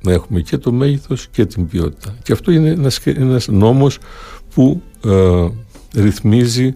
[0.01, 2.17] να έχουμε και το μέγεθος και την ποιότητα.
[2.23, 3.97] Και αυτό είναι ένας, ένας νόμος
[4.53, 5.47] που ε,
[5.93, 6.75] ρυθμίζει,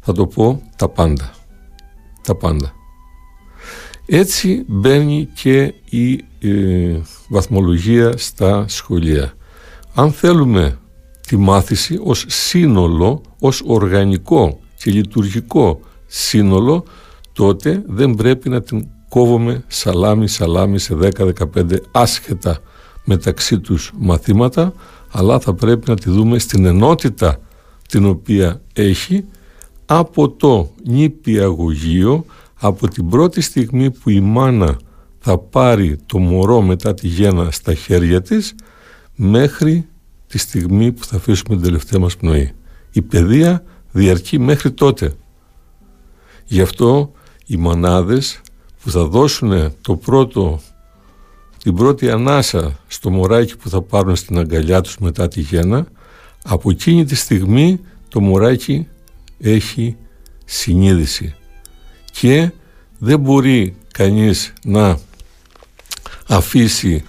[0.00, 1.34] θα το πω, τα πάντα.
[2.22, 2.72] Τα πάντα.
[4.06, 9.32] Έτσι μπαίνει και η ε, βαθμολογία στα σχολεία.
[9.94, 10.78] Αν θέλουμε
[11.26, 15.80] τη μάθηση ως σύνολο, ως οργανικό και λειτουργικό
[16.14, 16.84] σύνολο,
[17.32, 21.32] τότε δεν πρέπει να την κόβουμε σαλάμι σαλάμι σε 10-15
[21.90, 22.58] άσχετα
[23.04, 24.72] μεταξύ τους μαθήματα,
[25.10, 27.40] αλλά θα πρέπει να τη δούμε στην ενότητα
[27.88, 29.24] την οποία έχει
[29.86, 32.24] από το νηπιαγωγείο,
[32.60, 34.76] από την πρώτη στιγμή που η μάνα
[35.18, 38.54] θα πάρει το μωρό μετά τη γέννα στα χέρια της
[39.14, 39.86] μέχρι
[40.26, 42.52] τη στιγμή που θα αφήσουμε την τελευταία μας πνοή.
[42.92, 45.12] Η παιδεία διαρκεί μέχρι τότε.
[46.44, 47.12] Γι' αυτό
[47.46, 48.40] οι μονάδες
[48.82, 50.60] που θα δώσουν το πρώτο,
[51.62, 55.86] την πρώτη ανάσα στο μωράκι που θα πάρουν στην αγκαλιά τους μετά τη γέννα,
[56.44, 58.86] από εκείνη τη στιγμή το μωράκι
[59.38, 59.96] έχει
[60.44, 61.34] συνείδηση
[62.12, 62.50] και
[62.98, 64.98] δεν μπορεί κανείς να
[66.26, 67.04] αφήσει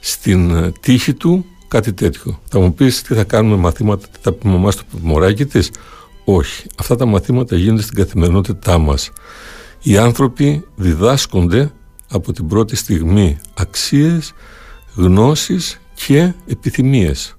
[0.00, 2.40] στην τύχη του κάτι τέτοιο.
[2.48, 5.70] Θα μου πεις τι θα κάνουμε μαθήματα, τι θα πει μαμά στο μωράκι της;
[6.28, 6.66] Όχι.
[6.78, 9.10] Αυτά τα μαθήματα γίνονται στην καθημερινότητά μας.
[9.82, 11.72] Οι άνθρωποι διδάσκονται
[12.10, 14.32] από την πρώτη στιγμή αξίες,
[14.94, 17.36] γνώσεις και επιθυμίες.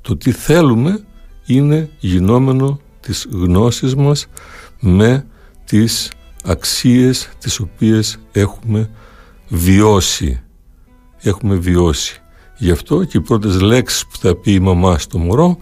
[0.00, 1.04] Το τι θέλουμε
[1.46, 4.26] είναι γινόμενο της γνώσης μας
[4.80, 5.26] με
[5.64, 6.10] τις
[6.44, 8.90] αξίες τις οποίες έχουμε
[9.48, 10.42] βιώσει.
[11.18, 12.22] Έχουμε βιώσει.
[12.58, 15.58] Γι' αυτό και οι πρώτες λέξεις που θα πει η μαμά στο μωρό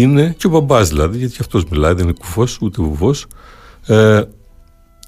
[0.00, 3.26] είναι και ο μπαμπάς δηλαδή, γιατί αυτός μιλάει, δεν είναι κουφός ούτε βουβός.
[3.86, 4.22] Ε,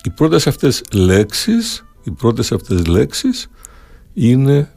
[0.03, 3.49] οι πρώτες αυτές λέξεις, οι πρώτες αυτές λέξεις
[4.12, 4.73] είναι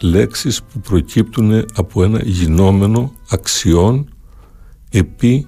[0.00, 4.14] λέξεις που προκύπτουν από ένα γινόμενο αξιών
[4.90, 5.46] επί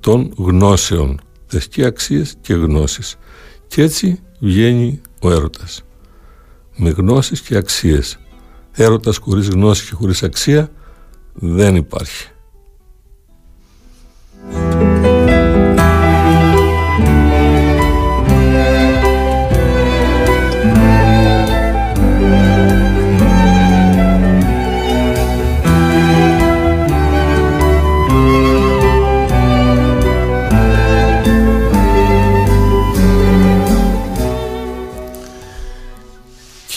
[0.00, 1.20] των γνώσεων.
[1.48, 3.16] Δεσκή αξίες και γνώσεις.
[3.66, 5.82] Και έτσι βγαίνει ο έρωτας.
[6.76, 8.18] Με γνώσεις και αξίες.
[8.72, 10.70] Έρωτας χωρίς γνώση και χωρίς αξία
[11.34, 12.28] δεν υπάρχει.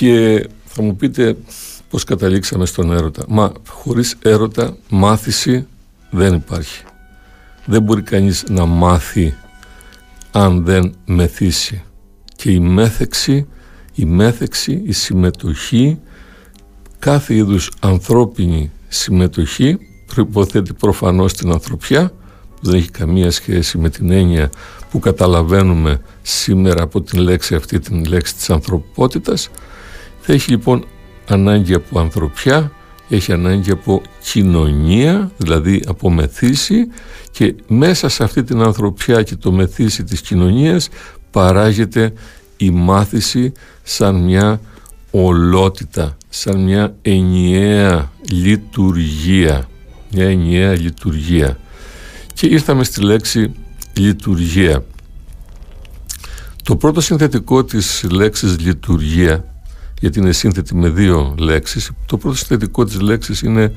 [0.02, 1.38] Και θα μου πείτε
[1.90, 3.24] πώς καταλήξαμε στον έρωτα.
[3.28, 5.68] Μα χωρίς έρωτα μάθηση
[6.10, 6.84] δεν υπάρχει.
[7.66, 9.34] Δεν μπορεί κανείς να μάθει
[10.32, 11.84] αν δεν μεθύσει.
[12.36, 13.48] Και η μέθεξη,
[13.96, 16.00] η μέθεξη, η συμμετοχή,
[17.00, 22.14] κάθε είδους ανθρώπινη συμμετοχή προϋποθέτει προφανώς την ανθρωπιά
[22.56, 24.50] που δεν έχει καμία σχέση με την έννοια
[24.92, 29.50] που καταλαβαίνουμε σήμερα από την λέξη αυτή, την λέξη της ανθρωπότητας
[30.22, 30.86] θα έχει λοιπόν
[31.28, 32.72] ανάγκη από ανθρωπιά,
[33.10, 36.88] έχει ανάγκη από κοινωνία, δηλαδή από μεθύση
[37.32, 40.90] και μέσα σε αυτή την ανθρωπιά και το μεθύση της κοινωνίας
[41.32, 42.14] παράγεται
[42.58, 43.52] η μάθηση
[43.84, 44.62] σαν μια
[45.12, 49.70] ολότητα, σαν μια ενιαία λειτουργία,
[50.12, 51.58] μια ενιαία λειτουργία.
[52.34, 53.52] Και ήρθαμε στη λέξη
[53.94, 54.86] λειτουργία.
[56.64, 59.51] Το πρώτο συνθετικό της λέξης λειτουργία
[60.02, 61.92] γιατί είναι σύνθετη με δύο λέξεις.
[62.06, 63.74] Το πρώτο συνθετικό της λέξης είναι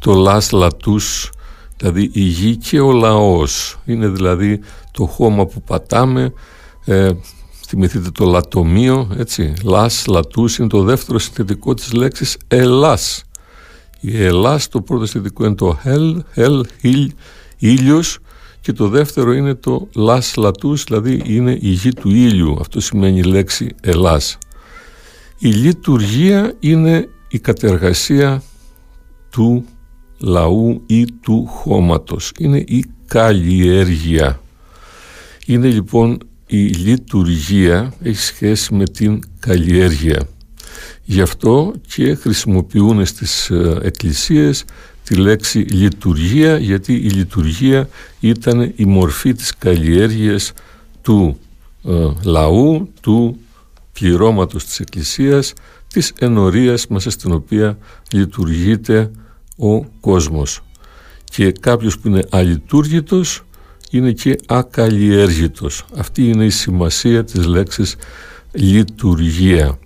[0.00, 1.30] το λας λατούς,
[1.76, 3.78] δηλαδή η γη και ο λαός.
[3.84, 4.60] Είναι δηλαδή
[4.90, 6.32] το χώμα που πατάμε,
[6.84, 7.10] ε,
[7.66, 13.24] θυμηθείτε το λατομείο, έτσι, λας, λατούς, είναι το δεύτερο συνθετικό της λέξης ελάς.
[14.00, 17.12] Η ελάς, το πρώτο συνθετικό είναι το hell, hell, ήλ,
[17.58, 18.18] ήλιος,
[18.60, 22.56] και το δεύτερο είναι το λας λατούς, δηλαδή είναι η γη του ήλιου.
[22.60, 24.38] Αυτό σημαίνει η λέξη Ελλάς.
[25.38, 28.42] Η λειτουργία είναι η κατεργασία
[29.30, 29.64] του
[30.18, 32.32] λαού ή του χώματος.
[32.38, 34.40] Είναι η καλλιέργεια.
[35.46, 40.28] Είναι λοιπόν η λειτουργία έχει σχέση με την καλλιέργεια.
[41.04, 44.64] Γι' αυτό και χρησιμοποιούν στις ε, εκκλησίες
[45.04, 47.88] τη λέξη λειτουργία γιατί η λειτουργία
[48.20, 50.52] ήταν η μορφή της καλλιέργειας
[51.02, 51.38] του
[51.84, 53.38] ε, λαού, του
[53.98, 55.52] πληρώματος της Εκκλησίας,
[55.88, 57.78] της ενορίας μέσα στην οποία
[58.12, 59.10] λειτουργείται
[59.56, 60.60] ο κόσμος.
[61.24, 63.42] Και κάποιος που είναι αλειτούργητος
[63.90, 65.84] είναι και ακαλλιέργητος.
[65.96, 67.96] Αυτή είναι η σημασία της λέξης
[68.52, 69.78] λειτουργία.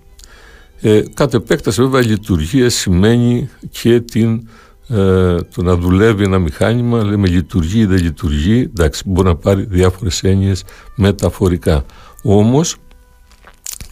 [0.81, 4.47] Ε, κατ' επέκταση βέβαια λειτουργία σημαίνει και την,
[4.87, 9.65] ε, το να δουλεύει ένα μηχάνημα, λέμε λειτουργεί ή δεν λειτουργεί, εντάξει μπορεί να πάρει
[9.69, 10.63] διάφορες έννοιες
[10.95, 11.85] μεταφορικά.
[12.23, 12.75] Όμως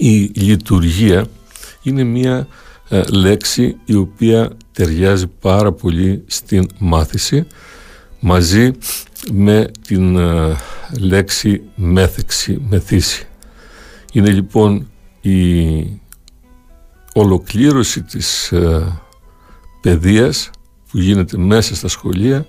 [0.02, 1.26] η λειτουργία
[1.82, 2.48] είναι μια
[2.90, 7.48] ε, λέξη η οποία ταιριάζει πάρα πολύ στην μάθηση
[8.20, 8.72] μαζί
[9.32, 10.56] με την ε,
[11.00, 13.28] λέξη μέθεξη, μεθύση.
[14.14, 14.88] Είναι λοιπόν
[15.22, 16.02] η
[17.14, 19.00] ολοκλήρωση της ε,
[19.82, 20.50] παιδείας
[20.92, 22.46] που γίνεται μέσα στα σχολεία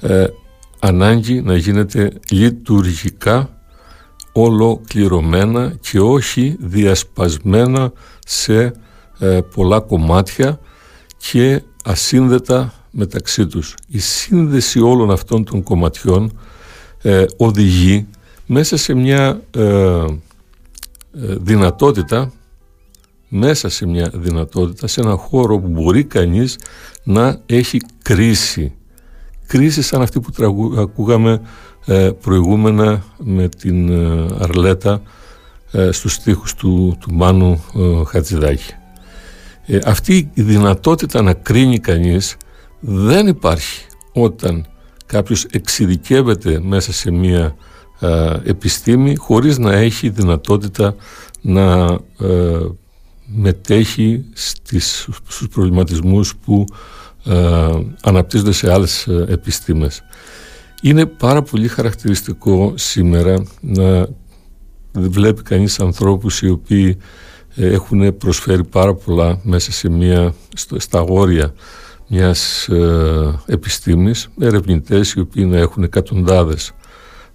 [0.00, 0.26] ε,
[0.78, 3.59] ανάγκη να γίνεται λειτουργικά
[4.42, 7.92] ολοκληρωμένα και όχι διασπασμένα
[8.26, 8.72] σε
[9.18, 10.60] ε, πολλά κομμάτια
[11.16, 13.74] και ασύνδετα μεταξύ τους.
[13.86, 16.38] Η σύνδεση όλων αυτών των κομματιών
[17.02, 18.06] ε, οδηγεί
[18.46, 20.04] μέσα σε μια ε,
[21.40, 22.32] δυνατότητα
[23.32, 26.58] μέσα σε μια δυνατότητα, σε ένα χώρο που μπορεί κανείς
[27.02, 28.72] να έχει κρίση.
[29.46, 30.32] Κρίση σαν αυτή που
[30.78, 31.40] ακούγαμε
[31.86, 35.02] ε, προηγούμενα με την ε, Αρλέτα
[35.72, 37.64] ε, στους στίχους του, του Μάνου
[38.06, 38.74] Χατζηδάκη.
[39.84, 42.36] Αυτή η δυνατότητα να κρίνει κανείς
[42.80, 44.66] δεν υπάρχει όταν
[45.06, 47.56] κάποιος εξειδικεύεται μέσα σε μία
[48.44, 50.94] επιστήμη χωρίς να έχει δυνατότητα
[51.40, 51.98] να
[53.26, 56.64] μετέχει στις, στους προβληματισμούς που
[58.02, 60.02] αναπτύσσονται σε άλλες επιστήμες.
[60.80, 64.06] Είναι πάρα πολύ χαρακτηριστικό σήμερα να
[64.92, 66.96] βλέπει κανείς ανθρώπους οι οποίοι
[67.54, 70.34] ε, έχουν προσφέρει πάρα πολλά μέσα σε μια,
[70.76, 71.54] στα όρια
[72.08, 76.72] μιας ε, επιστήμης, ερευνητές οι οποίοι να έχουν εκατοντάδες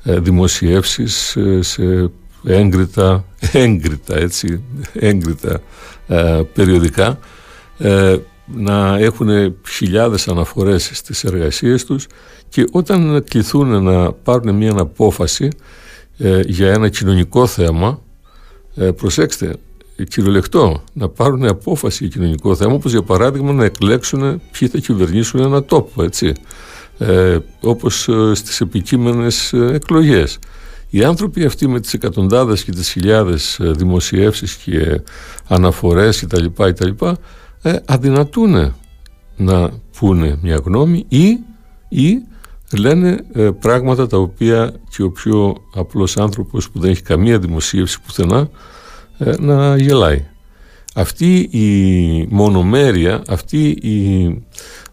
[0.04, 2.12] ε, δημοσιεύσεις ε, σε
[2.44, 5.62] έγκριτα, έγκριτα έτσι, έγκριτα
[6.08, 7.20] ε, περιοδικά,
[8.46, 12.08] να έχουν χιλιάδες αναφορές στις εργασίες τους
[12.50, 15.48] και όταν κληθούν να πάρουν μια απόφαση
[16.18, 18.02] ε, για ένα κοινωνικό θέμα,
[18.76, 19.56] ε, προσέξτε,
[20.04, 25.40] κυριολεκτό, να πάρουν απόφαση για κοινωνικό θέμα, όπως για παράδειγμα να εκλέξουν ποιοι θα κυβερνήσουν
[25.40, 26.34] ένα τόπο, έτσι,
[26.98, 30.40] ε, όπως ε, στις επικείμενες ε, εκλογές.
[30.90, 35.02] Οι άνθρωποι αυτοί με τις εκατοντάδες και τις χιλιάδες δημοσιεύσεις και
[35.48, 36.46] αναφορές κτλ.
[36.56, 37.06] κτλ
[37.66, 38.74] ε, αδυνατούν
[39.38, 41.40] να πούνε μια γνώμη ή,
[41.90, 42.22] ή
[42.78, 48.02] λένε ε, πράγματα τα οποία και ο πιο απλός άνθρωπος που δεν έχει καμία δημοσίευση
[48.02, 48.50] πουθενά
[49.18, 50.26] ε, να γελάει.
[50.96, 54.26] Αυτή η μονομέρεια, αυτή η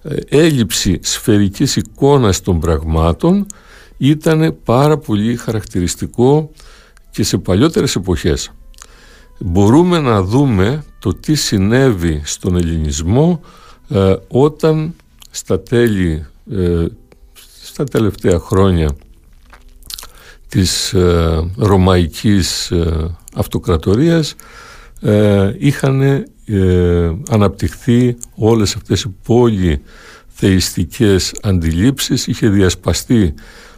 [0.03, 3.47] ε, έλλειψη σφαιρικής εικόνας των πραγμάτων
[3.97, 6.51] ήταν πάρα πολύ χαρακτηριστικό
[7.11, 8.53] και σε παλιότερες εποχές.
[9.45, 13.41] Μπορούμε να δούμε το τι συνέβη στον ελληνισμό
[14.29, 14.95] όταν
[15.31, 16.27] στα τέλη
[17.63, 18.97] στα τελευταία χρόνια
[20.49, 24.35] της ε, ρωμαϊκής ε, αυτοκρατορίας
[25.01, 26.25] ε, είχαν ε,
[27.29, 32.27] αναπτυχθεί όλες αυτές οι πολυθεϊστικές αντιλήψεις.
[32.27, 33.35] Είχε διασπαστεί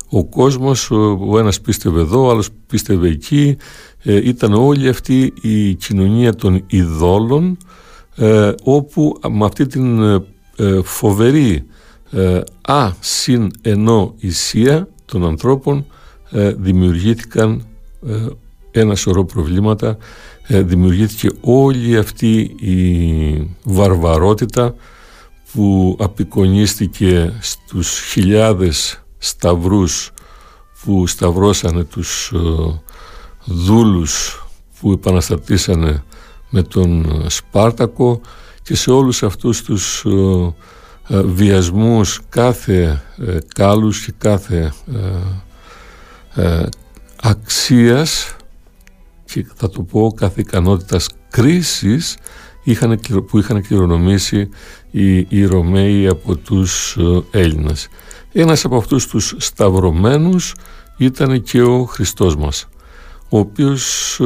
[0.09, 0.91] ο κόσμος
[1.31, 3.57] ο ένας πίστευε εδώ, ο άλλος πίστευε εκεί.
[4.05, 7.57] Ήταν όλη αυτή η κοινωνία των ειδόλων
[8.63, 10.01] όπου με αυτή την
[10.85, 11.67] φοβερή
[12.17, 15.87] ε, α συν ενώ ισία των ανθρώπων
[16.31, 17.67] ε, δημιουργήθηκαν
[18.07, 18.27] ε,
[18.71, 19.97] ένα σωρό προβλήματα.
[20.49, 24.75] Δημιουργήθηκε όλη αυτή η βαρβαρότητα
[25.53, 30.13] που απεικονίστηκε στους χιλιάδες σταυρούς
[30.85, 32.33] που σταυρώσανε τους
[33.45, 34.45] δούλους
[34.81, 36.03] που επαναστατήσανε
[36.51, 38.21] με τον Σπάρτακο
[38.63, 40.05] και σε όλους αυτούς τους
[41.09, 44.73] ε, βιασμούς κάθε ε, κάλους και κάθε
[46.35, 46.67] ε,
[47.23, 48.37] αξίας
[49.25, 52.17] και θα το πω κάθε ικανότητας κρίσης
[52.63, 54.49] είχαν, που είχαν κληρονομήσει
[54.91, 56.99] οι, οι Ρωμαίοι από τους
[57.31, 57.89] Έλληνες.
[58.37, 60.55] Ένας από αυτούς τους σταυρωμένους
[60.97, 62.69] ήταν και ο Χριστός μας,
[63.29, 64.21] ο οποίος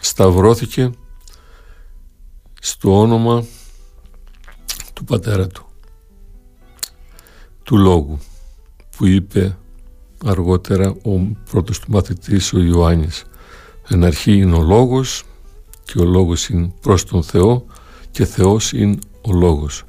[0.00, 0.90] σταυρώθηκε
[2.60, 3.44] στο όνομα
[4.92, 5.66] του πατέρα του,
[7.62, 8.18] του λόγου
[8.96, 9.56] που είπε
[10.24, 11.18] αργότερα ο
[11.50, 13.24] πρώτος του μαθητής ο Ιωάννης.
[13.88, 15.24] Εν αρχή είναι ο λόγος
[15.84, 17.64] και ο λόγος είναι προς τον Θεό
[18.10, 19.84] και Θεός είναι ο λόγος.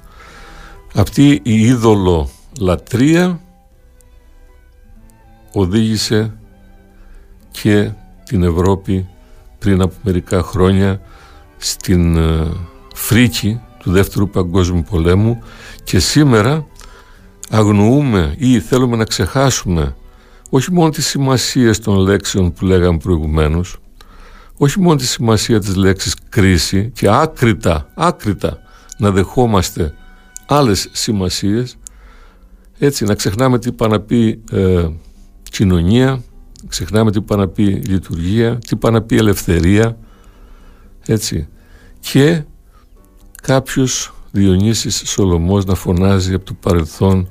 [0.95, 2.29] Αυτή η είδωλο
[2.59, 3.39] λατρεία
[5.53, 6.33] οδήγησε
[7.51, 7.91] και
[8.23, 9.07] την Ευρώπη
[9.59, 11.01] πριν από μερικά χρόνια
[11.57, 12.51] στην ε,
[12.93, 15.43] φρίκη του Δεύτερου Παγκόσμιου Πολέμου
[15.83, 16.65] και σήμερα
[17.49, 19.95] αγνοούμε ή θέλουμε να ξεχάσουμε
[20.49, 23.77] όχι μόνο τις σημασίες των λέξεων που λέγαμε προηγουμένως,
[24.57, 28.57] όχι μόνο τη σημασία της λέξης κρίση και άκρητα, άκρητα
[28.97, 29.93] να δεχόμαστε
[30.55, 31.77] άλλες σημασίες,
[32.79, 34.87] έτσι να ξεχνάμε τι είπα να πει ε,
[35.43, 36.23] κοινωνία,
[36.67, 39.97] ξεχνάμε τι είπα να πει λειτουργία, τι είπα να πει ελευθερία,
[41.05, 41.47] έτσι.
[41.99, 42.43] Και
[43.41, 47.27] κάποιος Διονύσης Σολομός να φωνάζει από το παρελθόν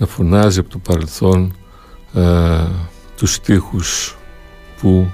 [0.00, 1.54] να φωνάζει από το παρελθόν
[2.14, 2.66] ε,
[3.16, 4.16] τους στίχους
[4.80, 5.10] που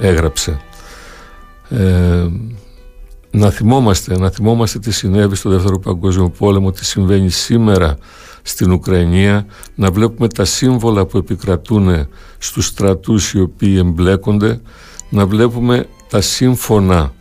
[0.00, 0.60] ε, έγραψε.
[1.68, 2.26] Ε,
[3.36, 7.98] να θυμόμαστε, να θυμόμαστε τι συνέβη στο Δεύτερο Παγκόσμιο Πόλεμο, τι συμβαίνει σήμερα
[8.42, 12.08] στην Ουκρανία, να βλέπουμε τα σύμβολα που επικρατούν
[12.38, 14.60] στους στρατούς οι οποίοι εμπλέκονται,
[15.10, 17.12] να βλέπουμε τα σύμφωνα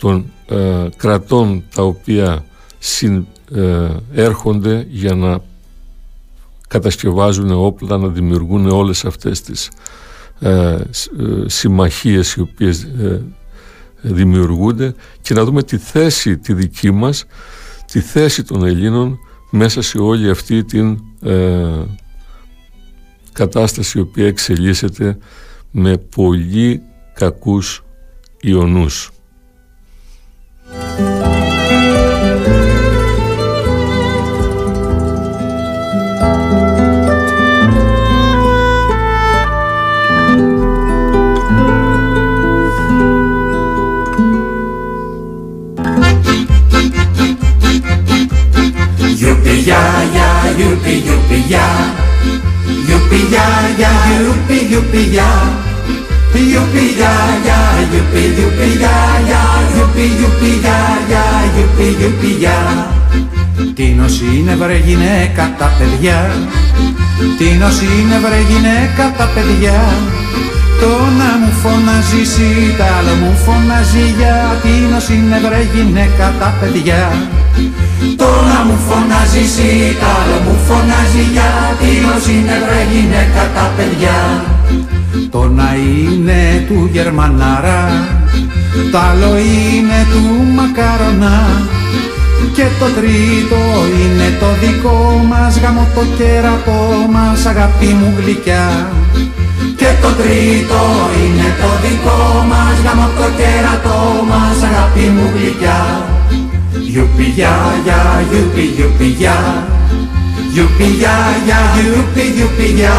[0.00, 2.44] των ε, κρατών τα οποία
[2.78, 5.38] συν, ε, έρχονται για να
[6.68, 9.70] κατασκευάζουν όπλα, να δημιουργούν όλες αυτές τις
[10.40, 10.80] ε, ε
[11.46, 13.22] συμμαχίες οι οποίες ε,
[14.00, 17.24] δημιουργούνται και να δούμε τη θέση τη δική μας,
[17.92, 19.18] τη θέση των Ελλήνων
[19.50, 20.98] μέσα σε όλη αυτή την
[23.32, 25.18] κατάσταση η οποία εξελίσσεται
[25.70, 26.82] με πολύ
[27.14, 27.84] κακούς
[28.40, 29.10] ιονούς.
[50.58, 51.66] Yuppie, yuppie, ya.
[52.88, 53.46] Yuppie, ya,
[53.82, 53.92] ya,
[54.24, 55.28] yuppie, yuppie, ya.
[56.34, 57.12] Yuppie, ya,
[57.48, 57.58] ya,
[57.92, 58.94] yuppie, yuppie, ya,
[59.30, 59.40] ya.
[59.76, 60.78] Yuppie, yuppie, ya,
[61.12, 61.22] ya,
[61.56, 62.58] yuppie, yuppie, ya.
[63.74, 66.30] Τίνος είναι βρε γυναίκα τα παιδιά
[67.38, 69.78] Τίνος είναι βρε γυναίκα τα παιδιά
[70.80, 76.54] Το να μου φωνάζει σι, τα άλλο μου φωνάζει για Τίνος είναι βρε γυναίκα τα
[76.60, 77.02] παιδιά
[78.16, 83.66] το να μου φωνάζει εσύ, τ' άλλο μου φωνάζει γιατί ως είναι βρε γυναίκα τα
[83.76, 84.18] παιδιά.
[85.30, 87.82] Το να είναι του Γερμανάρα,
[88.92, 90.24] τ' άλλο είναι του
[90.56, 91.38] Μακαρονά
[92.56, 93.60] και το τρίτο
[94.00, 96.80] είναι το δικό μας γαμώ το κέρατό
[97.12, 98.90] μας αγάπη μου γλυκιά.
[99.76, 100.80] Και το τρίτο
[101.20, 104.00] είναι το δικό μας γαμώ το κέρατό
[104.30, 105.80] μας αγάπη μου γλυκιά
[106.88, 107.52] Yuppie ya
[107.84, 107.98] ya,
[108.32, 109.36] yuppie yuppie ya.
[110.56, 111.14] Yuppie ya
[111.48, 112.94] ya, yuppie yuppie ya.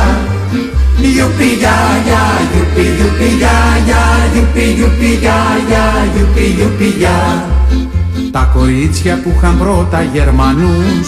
[1.18, 1.74] Yuppie ya
[2.10, 2.22] ya,
[2.54, 3.56] yuppie yuppie ya
[3.90, 4.02] ya,
[4.36, 5.38] yuppie yuppie ya
[5.72, 5.84] ya,
[6.16, 7.18] yuppie yuppie ya.
[8.32, 11.08] Τα κορίτσια που είχαν πρώτα Γερμανούς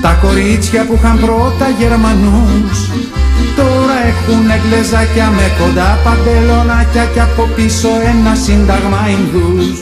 [0.00, 2.78] Τα κορίτσια που είχαν πρώτα Γερμανούς
[3.56, 9.78] Τώρα έχουνε γλεζάκια με κοντά παντελονάκια και από πίσω ένα σύνταγμα Ινδούς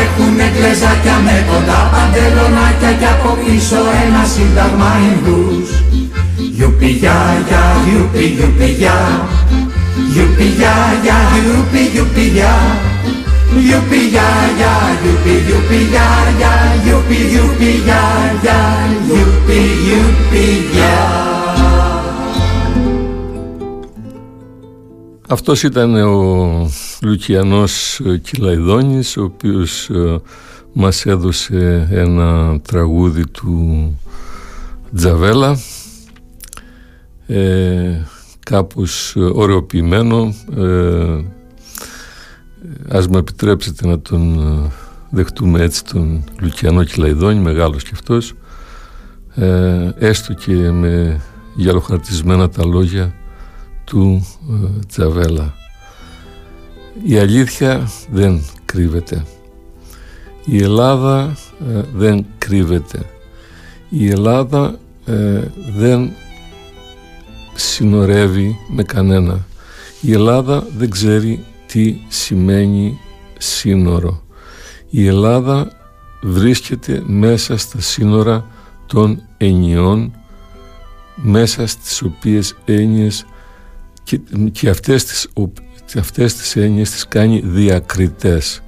[0.00, 5.68] Τώρα έχουνε γλεζάκια με κοντά παντελονάκια και από πίσω ένα σύνταγμα Ινδούς.
[6.56, 8.96] Γιουπι για για, γιουπι γιουπι για
[10.12, 10.74] Γιουπι για
[11.04, 12.54] για, γιουπι γιουπι για
[13.66, 14.28] Γιουπι για
[14.58, 18.02] για, γιουπι γιουπι για για Γιουπι γιουπι για
[18.42, 18.60] για,
[19.06, 20.46] γιουπι γιουπι
[25.32, 26.70] Αυτός ήταν ο
[27.02, 30.20] Λουκιανός Κυλαϊδόνης ο οποίος ε,
[30.72, 33.98] μας έδωσε ένα τραγούδι του
[34.94, 35.58] Τζαβέλα
[37.26, 38.06] ε,
[38.40, 40.34] κάπως ωρεοποιημένο.
[40.56, 41.24] Ε,
[42.88, 44.70] ας με επιτρέψετε να τον ε,
[45.10, 48.32] δεχτούμε έτσι τον Λουκιανό Κυλαϊδόνη μεγάλος και αυτός.
[49.34, 51.20] Ε, έστω και με
[51.54, 53.14] γυαλοχαρτισμένα τα λόγια
[53.90, 55.54] του ε, Τζαβέλα.
[57.04, 59.24] Η αλήθεια δεν κρύβεται.
[60.44, 61.36] Η Ελλάδα
[61.74, 63.04] ε, δεν κρύβεται.
[63.88, 65.40] Η Ελλάδα ε,
[65.76, 66.10] δεν
[67.54, 69.46] συνορεύει με κανένα.
[70.00, 72.98] Η Ελλάδα δεν ξέρει τι σημαίνει
[73.38, 74.22] σύνορο.
[74.90, 75.72] Η Ελλάδα
[76.22, 78.46] βρίσκεται μέσα στα σύνορα
[78.86, 80.12] των ενιών
[81.14, 83.24] μέσα στις οποίες έννοιες
[84.02, 84.20] και,
[84.52, 85.28] και αυτές, τις,
[85.98, 88.62] αυτές τις έννοιες τις κάνει διακριτές.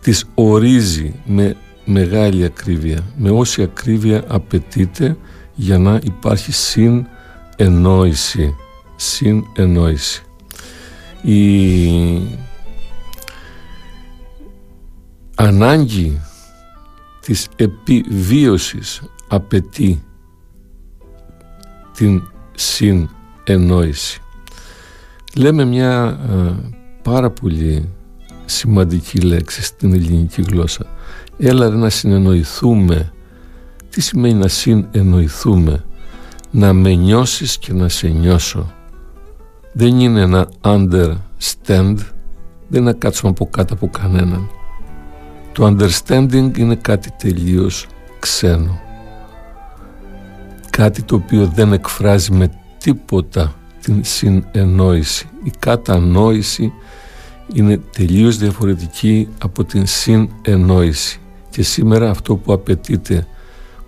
[0.00, 3.00] Τις ορίζει με μεγάλη ακρίβεια.
[3.16, 5.16] Με όση ακρίβεια απαιτείται
[5.54, 8.54] για να υπάρχει συνεννόηση.
[8.96, 10.22] Συνεννόηση.
[11.22, 11.38] Η
[15.34, 16.20] ανάγκη
[17.20, 20.02] της επιβίωσης απαιτεί
[21.96, 22.22] την
[22.54, 24.21] συνεννόηση.
[25.36, 26.52] Λέμε μια ε,
[27.02, 27.88] πάρα πολύ
[28.44, 30.86] σημαντική λέξη στην ελληνική γλώσσα.
[31.38, 33.12] Έλα να συνεννοηθούμε.
[33.90, 35.84] Τι σημαίνει να συνεννοηθούμε;
[36.50, 38.72] Να με νιώσεις και να σε νιώσω.
[39.72, 41.96] Δεν είναι ένα understand,
[42.68, 44.50] δεν είναι να κάτσουμε από κάτω από κανέναν.
[45.52, 47.86] Το understanding είναι κάτι τελείως
[48.18, 48.80] ξένο.
[50.70, 55.28] Κάτι το οποίο δεν εκφράζει με τίποτα την συνεννόηση.
[55.42, 56.72] Η κατανόηση
[57.54, 61.20] είναι τελείως διαφορετική από την συνεννόηση.
[61.50, 63.26] Και σήμερα αυτό που απαιτείται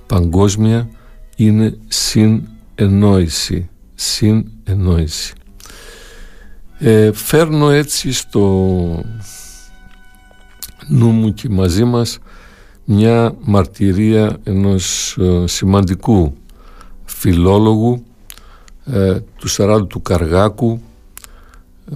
[0.07, 0.89] παγκόσμια
[1.37, 3.69] είναι συνεννόηση.
[3.95, 5.35] Συνεννόηση.
[6.79, 8.41] Ε, φέρνω έτσι στο
[10.89, 12.19] νου μου και μαζί μας
[12.85, 16.35] μια μαρτυρία ενός ε, σημαντικού
[17.05, 18.05] φιλόλογου
[18.85, 20.81] ε, του Σαράντου του Καργάκου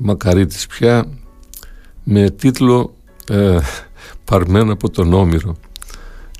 [0.00, 1.06] μακαρίτης πια
[2.04, 2.94] με τίτλο
[3.28, 3.58] ε,
[4.24, 5.56] παρμένο από τον Όμηρο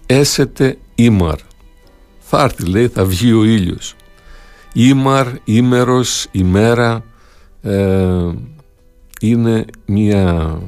[0.07, 1.39] «Έσετε ήμαρ»
[2.19, 3.95] θα έρθει λέει θα βγει ο ήλιος.
[4.73, 7.05] Ήμαρ, ήμερος, ημέρα
[7.63, 8.33] ε,
[9.21, 10.59] είναι μια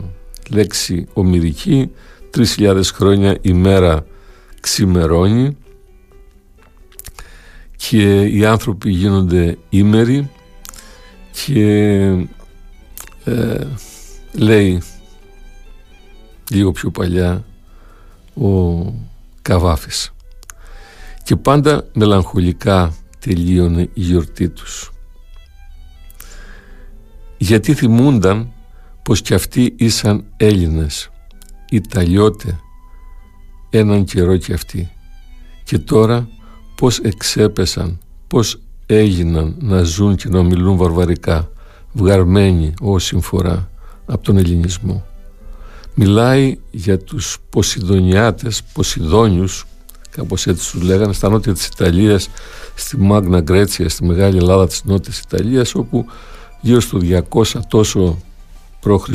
[0.51, 1.91] λέξη ομυρική.
[2.31, 4.05] Τρεις χιλιάδες χρόνια η μέρα
[4.61, 5.57] ξημερώνει
[7.89, 10.31] και οι άνθρωποι γίνονται ήμεροι
[11.45, 11.65] και
[13.25, 13.67] ε,
[14.33, 14.83] λέει
[16.51, 17.45] λίγο πιο παλιά
[18.35, 18.83] ο
[19.43, 20.13] Καβάφης.
[21.23, 24.93] Και πάντα μελαγχολικά τελείωνε η γιορτή τους.
[27.39, 28.53] Γιατί θυμούνταν
[29.03, 31.11] πως κι αυτοί ήσαν Έλληνες
[31.71, 32.61] Ιταλιώτε
[33.71, 34.91] έναν καιρό κι αυτοί.
[35.65, 36.29] Και τώρα
[36.81, 41.51] πως εξέπεσαν πως έγιναν να ζουν και να μιλούν βαρβαρικά
[41.93, 43.71] βγαρμένοι όσοι φορά
[44.07, 45.05] από τον ελληνισμό
[45.95, 49.65] μιλάει για τους Ποσειδονιάτες Ποσειδόνιους
[50.11, 52.29] κάπως έτσι τους λέγανε στα νότια της Ιταλίας
[52.75, 56.07] στη Μάγνα Γκρέτσια στη Μεγάλη Ελλάδα της Νότιας Ιταλίας όπου
[56.61, 56.99] γύρω στο
[57.31, 58.19] 200 τόσο
[58.81, 59.09] π.Χ.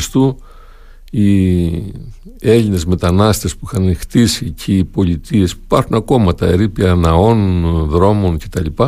[1.12, 1.94] οι
[2.40, 8.38] Έλληνες μετανάστες που είχαν χτίσει και οι πολιτείες που υπάρχουν ακόμα τα ερήπια ναών, δρόμων
[8.38, 8.84] κτλ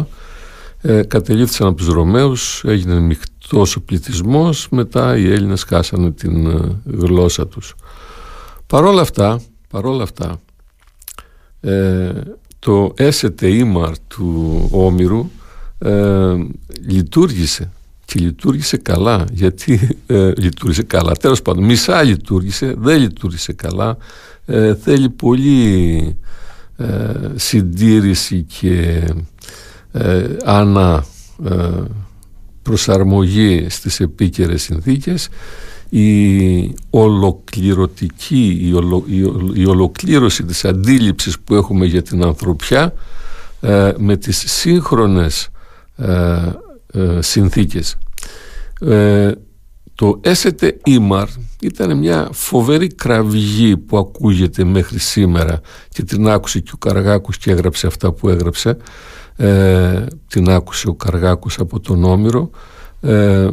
[0.82, 6.82] ε, κατελήφθησαν από τους Ρωμαίους έγινε μειχτός ο πληθυσμός μετά οι Έλληνες χάσανε την ε,
[6.86, 7.76] γλώσσα τους.
[8.68, 10.42] Παρόλα αυτά παρόλα αυτά
[11.60, 12.12] ε,
[12.60, 15.30] το έσετε ήμαρ του Όμηρου
[15.78, 16.36] ε,
[16.88, 17.72] λειτουργήσε
[18.08, 21.12] και λειτουργήσε καλά γιατί ε, λειτουργήσε καλά.
[21.12, 23.98] Τέλος πάντων μισά λειτουργήσε δεν λειτουργήσε καλά.
[24.46, 26.18] Ε, θέλει πολύ
[26.78, 26.86] ε,
[27.36, 29.04] συντήρηση και
[29.92, 31.06] ε, ανα
[32.62, 35.30] προσαρμογή στις επίκαιρες συνθήκες.
[35.90, 38.74] Η ολοκληρωτική η,
[39.54, 42.94] η, ολοκλήρωση της αντίληψης που έχουμε για την ανθρωπιά
[43.98, 45.50] με τις σύγχρονες
[46.94, 47.98] ε, συνθήκες.
[48.82, 49.32] Ε,
[49.98, 51.28] το έσετε ήμαρ
[51.62, 57.52] ήταν μια φοβερή κραυγή που ακούγεται μέχρι σήμερα και την άκουσε και ο Καργάκος και
[57.52, 58.78] έγραψε αυτά που έγραψε
[59.36, 62.50] ε, την άκουσε ο Καργάκος από τον Όμηρο
[63.02, 63.50] ε,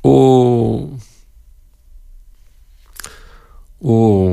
[0.00, 0.10] ο,
[3.92, 4.30] ο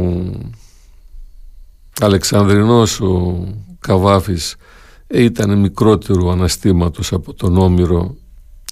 [1.99, 3.43] Αλεξανδρινός ο
[3.79, 4.55] Καβάφης
[5.07, 8.15] ήταν μικρότερο αναστήματος από τον Όμηρο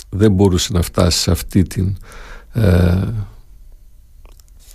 [0.09, 1.97] δεν μπορούσε να φτάσει σε αυτή την
[2.51, 3.07] ε,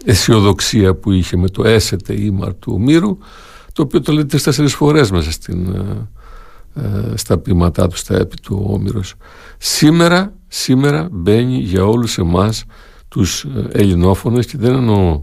[0.05, 3.19] αισιοδοξία που είχε με το έσετε ήμαρ του Ομήρου
[3.73, 6.09] το οποίο το λέει τέσσερις φορές μέσα στην, ε,
[6.83, 9.15] ε, στα ποιηματά του, στα έπι του Όμηρος.
[9.59, 12.65] Σήμερα, σήμερα μπαίνει για όλους εμάς
[13.09, 15.23] τους ε, ελληνόφωνες και δεν εννοώ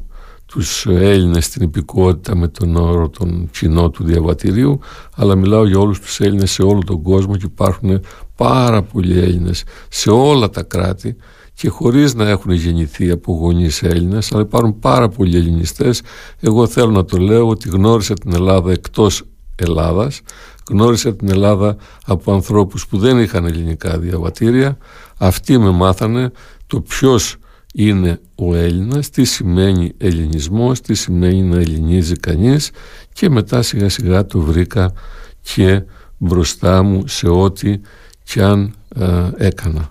[0.54, 4.80] τους Έλληνες στην υπηκότητα με τον όρο τον κοινό του διαβατηρίου
[5.16, 7.99] αλλά μιλάω για όλους τους Έλληνες σε όλο τον κόσμο και υπάρχουν
[8.36, 11.16] πάρα πολλοί Έλληνες σε όλα τα κράτη
[11.54, 16.01] και χωρίς να έχουν γεννηθεί από γονείς Έλληνες αλλά υπάρχουν πάρα πολλοί ελληνιστές.
[16.39, 19.24] Εγώ θέλω να το λέω ότι γνώρισα την Ελλάδα εκτός
[19.56, 20.22] Ελλάδας
[20.70, 21.76] γνώρισα την Ελλάδα
[22.06, 24.78] από ανθρώπους που δεν είχαν ελληνικά διαβατήρια.
[25.18, 26.32] Αυτοί με μάθανε
[26.68, 27.38] το ποιος
[27.76, 32.72] είναι ο Έλληνας, τι σημαίνει ελληνισμός, τι σημαίνει να ελληνίζει κανείς
[33.14, 34.94] και μετά σιγά σιγά το βρήκα
[35.42, 35.84] και
[36.18, 37.80] μπροστά μου σε ό,τι
[38.24, 39.90] κι αν ε, έκανα.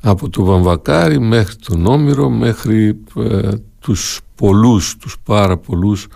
[0.00, 3.50] Από το Βαμβακάρι μέχρι τον Όμηρο, μέχρι ε,
[3.80, 6.06] τους πολλούς, τους πάρα πολλούς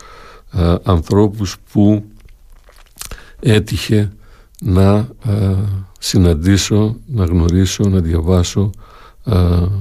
[0.52, 2.04] ε, ανθρώπους που
[3.40, 4.12] έτυχε
[4.60, 5.08] να
[5.98, 8.70] συναντήσω, να γνωρίσω, να διαβάσω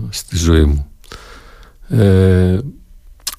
[0.09, 0.90] στη ζωή μου.
[1.91, 2.59] Ε,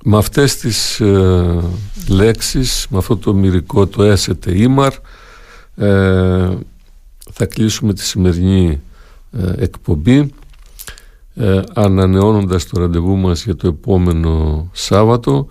[0.05, 1.61] με αυτές τις ε,
[2.09, 4.92] λέξεις, με αυτό το μυρικό το έσετε ήμαρ,
[5.76, 6.48] ε,
[7.32, 8.80] θα κλείσουμε τη σημερινή
[9.32, 10.30] ε, εκπομπή
[11.34, 15.46] ε, ανανεώνοντας το ραντεβού μας για το επόμενο Σάββατο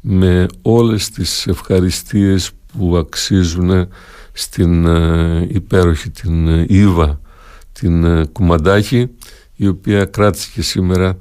[0.00, 3.88] με όλες τις ευχαριστίες που αξίζουν
[4.32, 4.86] στην
[5.48, 7.20] υπέροχη την Ήβα
[7.72, 9.10] την Κουμαντάκη
[9.56, 11.16] η οποία κράτησε και σήμερα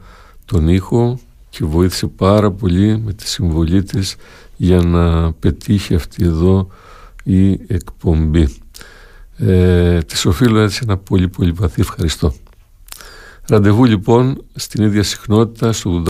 [0.45, 1.19] τον ήχο
[1.53, 4.15] και βοήθησε πάρα πολύ με τη συμβολή της
[4.55, 6.67] για να πετύχει αυτή εδώ
[7.23, 8.47] η εκπομπή.
[9.37, 12.33] Ε, της οφείλω έτσι ένα πολύ πολύ βαθύ ευχαριστώ.
[13.47, 15.89] Ραντεβού λοιπόν στην ίδια συχνότητα στο